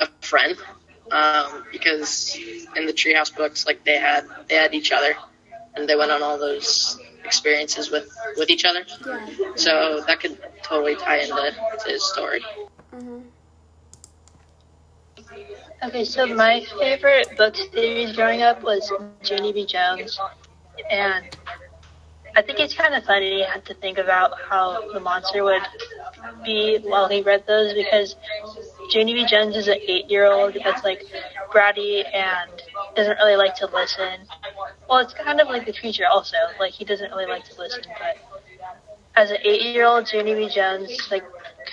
a 0.00 0.08
friend, 0.20 0.56
um, 1.10 1.64
because 1.72 2.38
in 2.76 2.86
the 2.86 2.92
Treehouse 2.92 3.34
books, 3.34 3.66
like 3.66 3.84
they 3.84 3.98
had 3.98 4.24
they 4.48 4.56
had 4.56 4.74
each 4.74 4.92
other, 4.92 5.14
and 5.74 5.88
they 5.88 5.96
went 5.96 6.10
on 6.10 6.22
all 6.22 6.38
those 6.38 6.98
experiences 7.24 7.90
with 7.90 8.08
with 8.36 8.50
each 8.50 8.64
other. 8.64 8.84
Yeah. 9.06 9.26
So 9.56 10.02
that 10.06 10.20
could 10.20 10.38
totally 10.62 10.96
tie 10.96 11.18
into 11.18 11.54
to 11.84 11.90
his 11.90 12.04
story. 12.04 12.42
Mm-hmm. 12.94 13.20
Okay, 15.80 16.04
so 16.04 16.26
my 16.26 16.64
favorite 16.78 17.36
book 17.36 17.54
series 17.54 18.14
growing 18.16 18.42
up 18.42 18.62
was 18.62 18.92
Junie 19.22 19.52
B. 19.52 19.64
Jones, 19.64 20.18
and 20.90 21.24
I 22.38 22.42
think 22.42 22.60
it's 22.60 22.72
kind 22.72 22.94
of 22.94 23.02
funny 23.02 23.44
to 23.64 23.74
think 23.74 23.98
about 23.98 24.30
how 24.48 24.92
the 24.92 25.00
monster 25.00 25.42
would 25.42 25.62
be 26.44 26.78
while 26.84 27.08
he 27.08 27.20
read 27.20 27.42
those 27.48 27.74
because 27.74 28.14
Junie 28.90 29.12
B. 29.12 29.26
Jones 29.26 29.56
is 29.56 29.66
an 29.66 29.78
eight-year-old 29.88 30.56
that's 30.62 30.84
like 30.84 31.02
bratty 31.52 32.04
and 32.14 32.62
doesn't 32.94 33.16
really 33.16 33.34
like 33.34 33.56
to 33.56 33.66
listen. 33.66 34.20
Well, 34.88 35.00
it's 35.00 35.14
kind 35.14 35.40
of 35.40 35.48
like 35.48 35.66
the 35.66 35.72
creature 35.72 36.04
also. 36.08 36.36
Like 36.60 36.72
he 36.72 36.84
doesn't 36.84 37.10
really 37.10 37.26
like 37.26 37.42
to 37.46 37.58
listen, 37.58 37.82
but 37.98 38.16
as 39.16 39.32
an 39.32 39.38
eight-year-old, 39.42 40.08
Junie 40.12 40.34
B. 40.34 40.48
Jones 40.48 41.08
like 41.10 41.24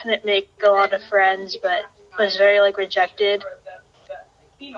couldn't 0.02 0.26
make 0.26 0.50
a 0.66 0.72
lot 0.72 0.94
of 0.94 1.04
friends, 1.04 1.56
but 1.62 1.84
was 2.18 2.38
very 2.38 2.60
like 2.60 2.76
rejected 2.78 3.44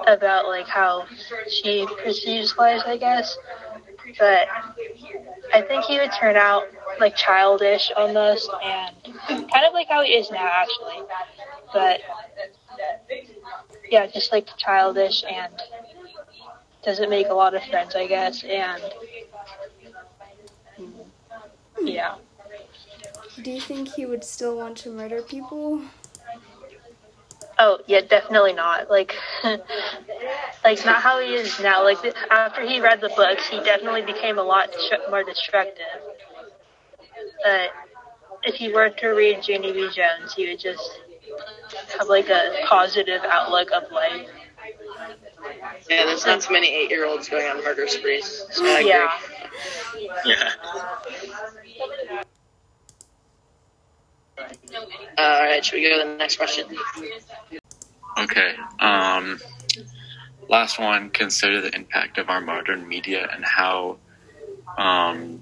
about 0.06 0.47
like 0.47 0.67
how 0.67 1.06
she 1.50 1.88
perceives 2.04 2.58
life, 2.58 2.82
I 2.86 2.97
guess. 2.97 3.38
But 4.17 4.48
I 5.54 5.62
think 5.62 5.84
he 5.86 6.00
would 6.00 6.12
turn 6.12 6.36
out 6.36 6.63
like 7.00 7.15
childish 7.15 7.91
almost, 7.96 8.50
and 8.63 8.96
kind 9.28 9.65
of 9.65 9.74
like 9.74 9.88
how 9.88 10.02
he 10.02 10.12
is 10.12 10.32
now, 10.32 10.50
actually. 10.50 11.06
But 11.74 12.02
yeah, 13.89 14.08
just 14.08 14.32
like 14.32 14.48
childish 14.58 15.24
and 15.30 15.54
doesn't 16.84 17.10
make 17.10 17.28
a 17.28 17.34
lot 17.34 17.54
of 17.54 17.63
friends, 17.65 17.96
I 17.96 18.08
guess, 18.08 18.43
and 18.43 18.82
mm, 20.80 20.93
yeah. 21.82 22.15
Do 23.41 23.52
you 23.52 23.62
think 23.62 23.89
he 23.89 24.06
would 24.06 24.24
still 24.24 24.58
want 24.58 24.78
to 24.80 24.89
murder 24.89 25.22
people? 25.22 25.82
Oh 27.60 27.80
yeah, 27.88 28.02
definitely 28.02 28.54
not. 28.54 28.89
Like, 28.89 29.15
like 30.63 30.86
not 30.86 31.02
how 31.02 31.20
he 31.20 31.34
is 31.34 31.60
now. 31.60 31.84
Like 31.84 31.98
after 32.30 32.62
he 32.62 32.80
read 32.80 33.02
the 33.02 33.10
books, 33.15 33.48
he 33.48 33.58
definitely 33.62 34.04
became 34.04 34.38
a 34.38 34.43
lot 34.43 34.70
more 35.10 35.24
destructive. 35.24 35.86
But 37.43 37.72
if 38.43 38.56
he 38.56 38.72
were 38.72 38.89
to 38.89 39.08
read 39.10 39.48
Junie 39.48 39.74
B. 39.74 39.89
Jones, 39.93 40.34
he 40.36 40.48
would 40.48 40.60
just 40.60 41.00
have 41.98 42.08
like 42.08 42.30
a 42.30 42.62
positive 42.67 43.22
outlook 43.24 43.70
of 43.72 43.91
life. 43.91 44.28
Yeah, 45.89 46.06
there's 46.06 46.26
not 46.26 46.41
too 46.41 46.54
many 46.54 46.67
eight-year-olds 46.67 47.30
going 47.30 47.48
on 47.48 47.63
murder 47.63 47.88
sprees. 47.88 48.46
So 48.52 48.65
I 48.65 48.80
agree. 48.80 48.89
Yeah. 48.89 49.12
Yeah. 50.26 52.24
All 54.39 54.45
right, 55.17 55.63
should 55.63 55.76
we 55.76 55.84
go 55.84 56.02
to 56.02 56.10
the 56.10 56.15
next 56.15 56.38
question? 56.38 56.65
Okay. 58.19 58.54
Um, 58.80 59.39
last 60.50 60.80
one. 60.80 61.10
Consider 61.10 61.62
the 61.62 61.73
impact 61.76 62.17
of 62.17 62.30
our 62.30 62.41
modern 62.41 62.88
media 62.88 63.28
and 63.34 63.43
how. 63.43 63.97
Um, 64.78 65.41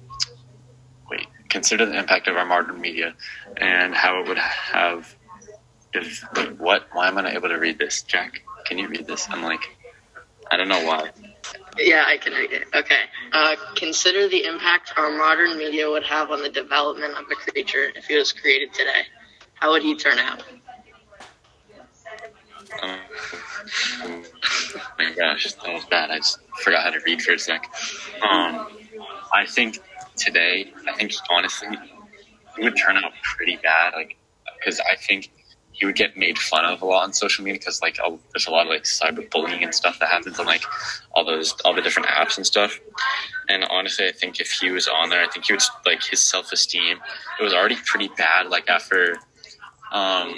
wait. 1.10 1.28
Consider 1.50 1.86
the 1.86 1.98
impact 1.98 2.28
of 2.28 2.38
our 2.38 2.46
modern 2.46 2.80
media 2.80 3.16
and 3.58 3.94
how 3.94 4.22
it 4.22 4.28
would 4.28 4.38
have. 4.38 5.16
If 5.94 6.22
what? 6.60 6.88
Why 6.92 7.08
am 7.08 7.18
I 7.18 7.22
not 7.22 7.34
able 7.34 7.50
to 7.50 7.56
read 7.56 7.80
this, 7.80 8.02
Jack? 8.02 8.42
Can 8.66 8.78
you 8.78 8.88
read 8.88 9.08
this? 9.08 9.28
I'm 9.30 9.44
like, 9.44 9.78
I 10.52 10.58
don't 10.58 10.68
know 10.68 10.86
why. 10.86 11.12
Yeah, 11.78 12.06
I 12.08 12.18
can 12.18 12.34
read 12.34 12.52
it. 12.52 12.68
Okay. 12.74 13.02
Uh, 13.32 13.56
consider 13.76 14.28
the 14.28 14.46
impact 14.46 14.94
our 14.98 15.12
modern 15.18 15.58
media 15.58 15.90
would 15.90 16.04
have 16.04 16.32
on 16.32 16.42
the 16.42 16.50
development 16.50 17.14
of 17.18 17.26
a 17.32 17.36
creature 17.36 17.92
if 17.96 18.06
he 18.06 18.18
was 18.18 18.32
created 18.32 18.74
today. 18.74 19.04
How 19.56 19.72
would 19.72 19.82
he 19.82 19.96
turn 19.96 20.20
out? 20.20 20.44
Oh 22.82 23.00
my 25.00 25.14
gosh, 25.16 25.54
that 25.54 25.74
was 25.74 25.86
bad. 25.86 26.12
I 26.12 26.18
just 26.18 26.40
forgot 26.62 26.84
how 26.84 26.90
to 26.92 27.00
read 27.06 27.22
for 27.22 27.34
a 27.34 27.40
sec. 27.40 27.70
Um, 28.22 28.68
I 29.34 29.46
think 29.48 29.80
today, 30.16 30.72
I 30.88 30.94
think 30.94 31.14
honestly, 31.30 31.70
it 32.58 32.64
would 32.64 32.78
turn 32.78 32.98
out 32.98 33.12
pretty 33.24 33.58
bad. 33.58 33.94
Like, 33.94 34.18
because 34.58 34.80
I 34.80 34.96
think 34.96 35.32
he 35.78 35.86
would 35.86 35.96
get 35.96 36.16
made 36.16 36.38
fun 36.38 36.66
of 36.66 36.82
a 36.82 36.86
lot 36.86 37.04
on 37.04 37.14
social 37.14 37.44
media 37.44 37.60
because 37.60 37.82
like 37.82 37.98
a, 38.06 38.18
there's 38.34 38.48
a 38.48 38.52
lot 38.52 38.66
of 38.66 38.70
like 38.70 38.84
cyberbullying 38.84 39.62
and 39.64 39.74
stuff 39.74 40.00
that 40.00 40.10
happens 40.10 40.40
on 40.40 40.46
like 40.46 40.64
all 41.14 41.26
those 41.26 41.54
all 41.66 41.74
the 41.74 41.82
different 41.82 42.08
apps 42.08 42.38
and 42.38 42.46
stuff. 42.46 42.80
And 43.50 43.64
honestly, 43.66 44.08
I 44.08 44.12
think 44.12 44.40
if 44.40 44.52
he 44.52 44.72
was 44.72 44.88
on 44.88 45.10
there, 45.10 45.22
I 45.22 45.28
think 45.28 45.46
he 45.46 45.54
would 45.54 45.62
like 45.86 46.04
his 46.04 46.22
self 46.22 46.52
esteem. 46.52 46.98
It 47.40 47.44
was 47.44 47.54
already 47.54 47.78
pretty 47.86 48.10
bad. 48.18 48.48
Like 48.48 48.70
after 48.70 49.18
um, 49.92 50.34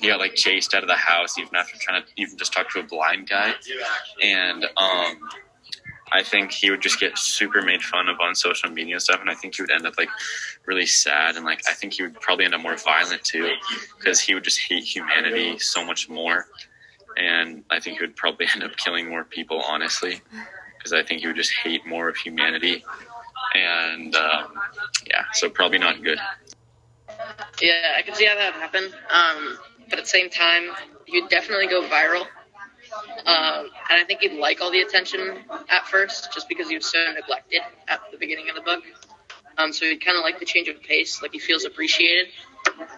he 0.00 0.08
got 0.08 0.20
like 0.20 0.34
chased 0.34 0.74
out 0.74 0.82
of 0.82 0.88
the 0.88 0.94
house, 0.94 1.38
even 1.38 1.54
after 1.54 1.76
trying 1.78 2.02
to 2.02 2.08
even 2.16 2.36
just 2.38 2.52
talk 2.52 2.70
to 2.70 2.80
a 2.80 2.82
blind 2.82 3.28
guy, 3.28 3.54
and 4.22 4.64
um, 4.76 5.18
I 6.16 6.22
think 6.22 6.50
he 6.50 6.70
would 6.70 6.80
just 6.80 6.98
get 6.98 7.18
super 7.18 7.60
made 7.60 7.82
fun 7.82 8.08
of 8.08 8.18
on 8.20 8.34
social 8.34 8.70
media 8.70 8.94
and 8.94 9.02
stuff, 9.02 9.20
and 9.20 9.28
I 9.28 9.34
think 9.34 9.54
he 9.56 9.62
would 9.62 9.70
end 9.70 9.86
up 9.86 9.98
like 9.98 10.08
really 10.64 10.86
sad, 10.86 11.36
and 11.36 11.44
like 11.44 11.60
I 11.68 11.74
think 11.74 11.92
he 11.92 12.02
would 12.02 12.18
probably 12.20 12.46
end 12.46 12.54
up 12.54 12.62
more 12.62 12.74
violent 12.76 13.22
too, 13.22 13.52
because 13.98 14.18
he 14.18 14.32
would 14.32 14.42
just 14.42 14.58
hate 14.58 14.82
humanity 14.82 15.58
so 15.58 15.84
much 15.84 16.08
more, 16.08 16.46
and 17.18 17.64
I 17.70 17.80
think 17.80 17.98
he 17.98 18.02
would 18.02 18.16
probably 18.16 18.46
end 18.54 18.64
up 18.64 18.74
killing 18.78 19.10
more 19.10 19.24
people, 19.24 19.60
honestly, 19.60 20.22
because 20.78 20.94
I 20.94 21.02
think 21.02 21.20
he 21.20 21.26
would 21.26 21.36
just 21.36 21.52
hate 21.52 21.86
more 21.86 22.08
of 22.08 22.16
humanity, 22.16 22.82
and 23.54 24.16
um, 24.16 24.54
yeah, 25.06 25.24
so 25.34 25.50
probably 25.50 25.78
not 25.78 26.02
good. 26.02 26.18
Yeah, 27.60 27.72
I 27.98 28.00
can 28.00 28.14
see 28.14 28.24
how 28.24 28.36
that 28.36 28.54
would 28.54 28.62
happen. 28.62 28.84
Um, 29.10 29.58
but 29.90 29.98
at 29.98 30.06
the 30.06 30.10
same 30.10 30.30
time, 30.30 30.70
you'd 31.06 31.28
definitely 31.28 31.66
go 31.66 31.82
viral. 31.82 32.26
Um, 33.26 33.70
and 33.90 34.00
I 34.00 34.04
think 34.06 34.20
he'd 34.20 34.38
like 34.38 34.60
all 34.60 34.70
the 34.70 34.80
attention 34.80 35.38
at 35.68 35.86
first, 35.86 36.32
just 36.32 36.48
because 36.48 36.68
he 36.68 36.76
was 36.76 36.86
so 36.86 36.98
neglected 37.14 37.62
at 37.88 38.00
the 38.10 38.18
beginning 38.18 38.48
of 38.48 38.56
the 38.56 38.62
book. 38.62 38.82
Um, 39.58 39.72
so 39.72 39.86
he'd 39.86 40.04
kind 40.04 40.18
of 40.18 40.22
like 40.22 40.38
the 40.38 40.44
change 40.44 40.68
of 40.68 40.80
pace, 40.82 41.22
like 41.22 41.32
he 41.32 41.38
feels 41.38 41.64
appreciated. 41.64 42.28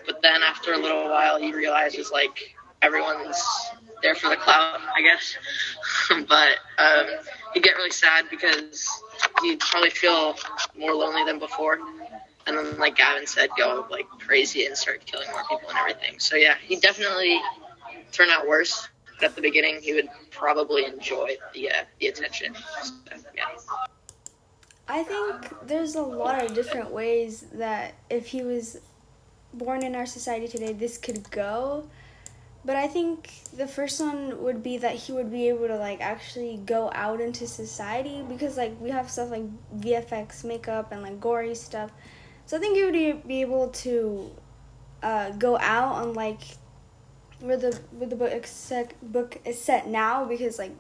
But 0.06 0.22
then 0.22 0.42
after 0.42 0.72
a 0.72 0.78
little 0.78 1.04
while, 1.04 1.38
he 1.38 1.54
realizes 1.54 2.11
like 2.11 2.56
everyone's 2.82 3.40
there 4.02 4.14
for 4.14 4.28
the 4.28 4.37
clout, 4.37 4.80
I 4.94 5.02
guess. 5.02 5.37
but 6.28 6.56
um, 6.78 7.06
he'd 7.54 7.62
get 7.62 7.76
really 7.76 7.90
sad 7.90 8.26
because 8.30 8.88
he'd 9.42 9.61
probably 9.61 9.90
feel 9.90 10.37
more 10.76 10.94
lonely 10.94 11.24
than 11.24 11.38
before. 11.38 11.78
And 12.46 12.56
then, 12.56 12.78
like 12.78 12.96
Gavin 12.96 13.26
said, 13.26 13.50
go 13.58 13.87
like 13.90 14.08
crazy 14.26 14.64
and 14.64 14.76
start 14.76 15.04
killing 15.04 15.28
more 15.30 15.42
people 15.48 15.68
and 15.68 15.78
everything. 15.78 16.18
So 16.18 16.37
yeah, 16.37 16.54
he 16.61 16.76
definitely 16.76 17.38
turned 18.12 18.30
out 18.30 18.46
worse. 18.46 18.88
At 19.22 19.35
the 19.35 19.42
beginning, 19.42 19.81
he 19.83 19.94
would 19.94 20.09
probably 20.31 20.85
enjoy 20.85 21.37
the 21.52 21.70
uh, 21.70 21.85
the 21.98 22.07
attention. 22.09 22.54
So, 22.83 22.92
yeah. 23.35 23.46
I 24.88 25.02
think 25.02 25.66
there's 25.66 25.96
a 25.96 26.02
lot 26.02 26.42
of 26.42 26.54
different 26.54 26.90
ways 26.90 27.44
that 27.52 27.94
if 28.09 28.26
he 28.26 28.42
was 28.42 28.78
born 29.52 29.83
in 29.83 29.94
our 29.94 30.07
society 30.07 30.48
today, 30.48 30.72
this 30.72 30.96
could 30.96 31.31
go. 31.31 31.88
But 32.64 32.76
I 32.76 32.88
think 32.88 33.31
the 33.57 33.66
first 33.66 34.00
one 34.00 34.42
would 34.42 34.62
be 34.62 34.78
that 34.78 34.94
he 34.94 35.12
would 35.12 35.31
be 35.31 35.48
able 35.48 35.68
to 35.68 35.76
like 35.76 36.00
actually 36.00 36.61
go 36.66 36.90
out 36.94 37.20
into 37.20 37.46
society 37.46 38.22
because 38.28 38.57
like 38.57 38.78
we 38.81 38.90
have 38.90 39.11
stuff 39.11 39.31
like 39.31 39.44
VFX 39.78 40.44
makeup 40.44 40.92
and 40.92 41.02
like 41.02 41.20
gory 41.20 41.54
stuff. 41.54 41.90
So 42.46 42.57
I 42.57 42.61
think 42.61 42.76
he 42.76 42.85
would 42.85 43.26
be 43.26 43.40
able 43.40 43.68
to 43.68 44.31
uh, 45.02 45.31
go 45.33 45.59
out 45.59 45.92
on 45.94 46.14
like 46.14 46.40
where 47.40 47.57
the 47.57 47.79
where 47.92 48.09
the 48.09 48.16
book 48.16 48.33
is 48.33 48.46
set, 48.51 48.94
book 49.12 49.38
is 49.44 49.61
set 49.61 49.87
now 49.88 50.24
because 50.24 50.59
like 50.59 50.72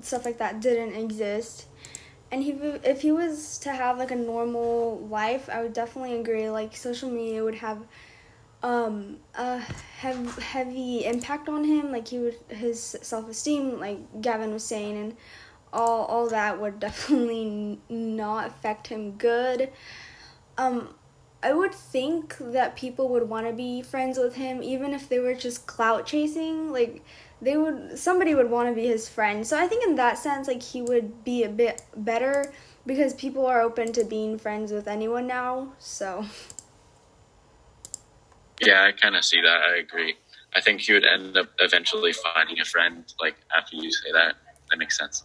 stuff 0.00 0.24
like 0.24 0.38
that 0.38 0.60
didn't 0.60 0.94
exist. 0.94 1.66
And 2.30 2.42
he, 2.42 2.52
if 2.52 3.02
he 3.02 3.12
was 3.12 3.58
to 3.58 3.72
have 3.72 3.98
like 3.98 4.10
a 4.10 4.16
normal 4.16 4.98
life, 5.10 5.50
I 5.50 5.62
would 5.62 5.74
definitely 5.74 6.18
agree. 6.18 6.48
Like 6.48 6.74
social 6.74 7.10
media 7.10 7.44
would 7.44 7.56
have 7.56 7.86
um, 8.62 9.18
a 9.34 9.58
hev- 9.58 10.38
heavy 10.38 11.04
impact 11.04 11.48
on 11.48 11.64
him. 11.64 11.92
Like 11.92 12.08
he 12.08 12.18
would 12.18 12.38
his 12.48 12.80
self 13.02 13.28
esteem, 13.28 13.78
like 13.78 14.22
Gavin 14.22 14.52
was 14.52 14.64
saying, 14.64 14.96
and 14.96 15.16
all 15.72 16.06
all 16.06 16.28
that 16.28 16.60
would 16.60 16.80
definitely 16.88 17.78
not 17.88 18.46
affect 18.46 18.86
him 18.88 19.12
good. 19.12 19.70
Um, 20.56 20.94
I 21.42 21.52
would 21.52 21.74
think 21.74 22.36
that 22.38 22.76
people 22.76 23.08
would 23.08 23.28
want 23.28 23.46
to 23.48 23.52
be 23.52 23.82
friends 23.82 24.16
with 24.16 24.36
him, 24.36 24.62
even 24.62 24.94
if 24.94 25.08
they 25.08 25.18
were 25.18 25.34
just 25.34 25.66
clout 25.66 26.06
chasing. 26.06 26.72
Like 26.72 27.04
they 27.40 27.56
would, 27.56 27.98
somebody 27.98 28.34
would 28.34 28.50
want 28.50 28.68
to 28.68 28.74
be 28.74 28.86
his 28.86 29.08
friend. 29.08 29.44
So 29.46 29.58
I 29.58 29.66
think 29.66 29.84
in 29.84 29.96
that 29.96 30.18
sense, 30.18 30.46
like 30.46 30.62
he 30.62 30.80
would 30.80 31.24
be 31.24 31.42
a 31.42 31.48
bit 31.48 31.82
better 31.96 32.52
because 32.86 33.14
people 33.14 33.46
are 33.46 33.60
open 33.60 33.92
to 33.94 34.04
being 34.04 34.38
friends 34.38 34.70
with 34.70 34.86
anyone 34.86 35.26
now. 35.26 35.72
So. 35.78 36.24
Yeah, 38.60 38.84
I 38.84 38.92
kind 38.92 39.16
of 39.16 39.24
see 39.24 39.40
that. 39.40 39.60
I 39.62 39.78
agree. 39.78 40.14
I 40.54 40.60
think 40.60 40.82
he 40.82 40.92
would 40.92 41.06
end 41.06 41.36
up 41.36 41.48
eventually 41.58 42.12
finding 42.12 42.60
a 42.60 42.64
friend. 42.64 43.04
Like 43.20 43.36
after 43.56 43.76
you 43.76 43.90
say 43.90 44.12
that, 44.12 44.36
that 44.70 44.78
makes 44.78 44.96
sense. 44.96 45.24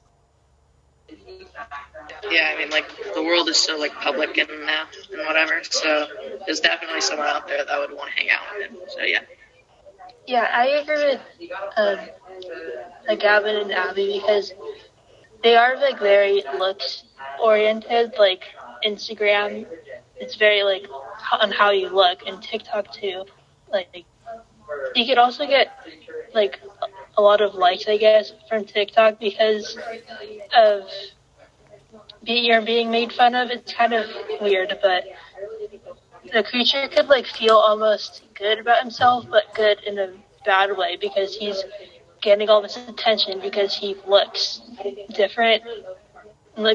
Yeah, 2.29 2.51
I 2.53 2.57
mean, 2.57 2.69
like 2.69 2.89
the 3.13 3.23
world 3.23 3.49
is 3.49 3.57
so 3.57 3.77
like 3.77 3.93
public 3.93 4.37
and 4.37 4.49
now 4.65 4.85
and 5.11 5.25
whatever. 5.25 5.63
So 5.63 6.07
there's 6.45 6.59
definitely 6.59 7.01
someone 7.01 7.27
out 7.27 7.47
there 7.47 7.63
that 7.63 7.79
would 7.79 7.95
want 7.95 8.11
to 8.11 8.15
hang 8.17 8.29
out 8.29 8.41
with 8.57 8.69
him. 8.69 8.77
So 8.89 9.01
yeah. 9.01 9.21
Yeah, 10.25 10.49
I 10.53 10.67
agree 10.67 11.17
with 11.39 11.51
um, 11.77 11.99
like 13.07 13.19
Gavin 13.21 13.55
and 13.55 13.71
Abby 13.71 14.19
because 14.19 14.53
they 15.41 15.55
are 15.55 15.77
like 15.77 15.99
very 15.99 16.43
looks 16.57 17.03
oriented. 17.41 18.13
Like 18.19 18.43
Instagram, 18.85 19.65
it's 20.17 20.35
very 20.35 20.63
like 20.63 20.85
on 21.41 21.51
how 21.51 21.71
you 21.71 21.89
look, 21.89 22.23
and 22.27 22.41
TikTok 22.41 22.91
too. 22.91 23.23
Like 23.71 24.05
you 24.95 25.05
could 25.05 25.17
also 25.17 25.47
get 25.47 25.69
like 26.33 26.59
a 27.17 27.21
lot 27.21 27.41
of 27.41 27.55
likes, 27.55 27.85
I 27.87 27.97
guess, 27.97 28.31
from 28.47 28.65
TikTok 28.65 29.19
because 29.19 29.77
of 30.55 30.83
you're 32.23 32.61
being 32.61 32.91
made 32.91 33.11
fun 33.13 33.35
of. 33.35 33.49
It's 33.49 33.73
kind 33.73 33.93
of 33.93 34.05
weird, 34.41 34.77
but 34.81 35.03
the 36.33 36.43
creature 36.43 36.87
could 36.87 37.07
like 37.07 37.25
feel 37.25 37.55
almost 37.55 38.23
good 38.35 38.59
about 38.59 38.81
himself, 38.81 39.25
but 39.29 39.53
good 39.55 39.79
in 39.83 39.97
a 39.97 40.13
bad 40.45 40.77
way 40.77 40.97
because 40.97 41.35
he's 41.35 41.63
getting 42.21 42.49
all 42.49 42.61
this 42.61 42.77
attention 42.77 43.39
because 43.39 43.75
he 43.75 43.95
looks 44.07 44.61
different, 45.13 45.63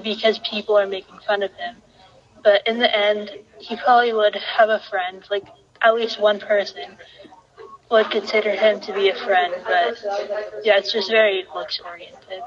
because 0.03 0.39
people 0.41 0.77
are 0.77 0.87
making 0.87 1.19
fun 1.27 1.43
of 1.43 1.53
him. 1.53 1.77
But 2.43 2.67
in 2.67 2.79
the 2.79 2.97
end, 2.97 3.31
he 3.59 3.77
probably 3.77 4.13
would 4.13 4.35
have 4.35 4.69
a 4.69 4.81
friend, 4.91 5.23
like 5.31 5.45
at 5.83 5.95
least 5.95 6.21
one 6.21 6.41
person 6.41 6.97
would 7.93 8.11
consider 8.11 8.51
him 8.53 8.81
to 8.81 8.93
be 8.93 9.11
a 9.11 9.15
friend. 9.15 9.55
But 9.65 9.99
yeah, 10.65 10.79
it's 10.79 10.93
just 10.93 11.11
very 11.11 11.45
looks 11.55 11.81
oriented. 11.85 12.43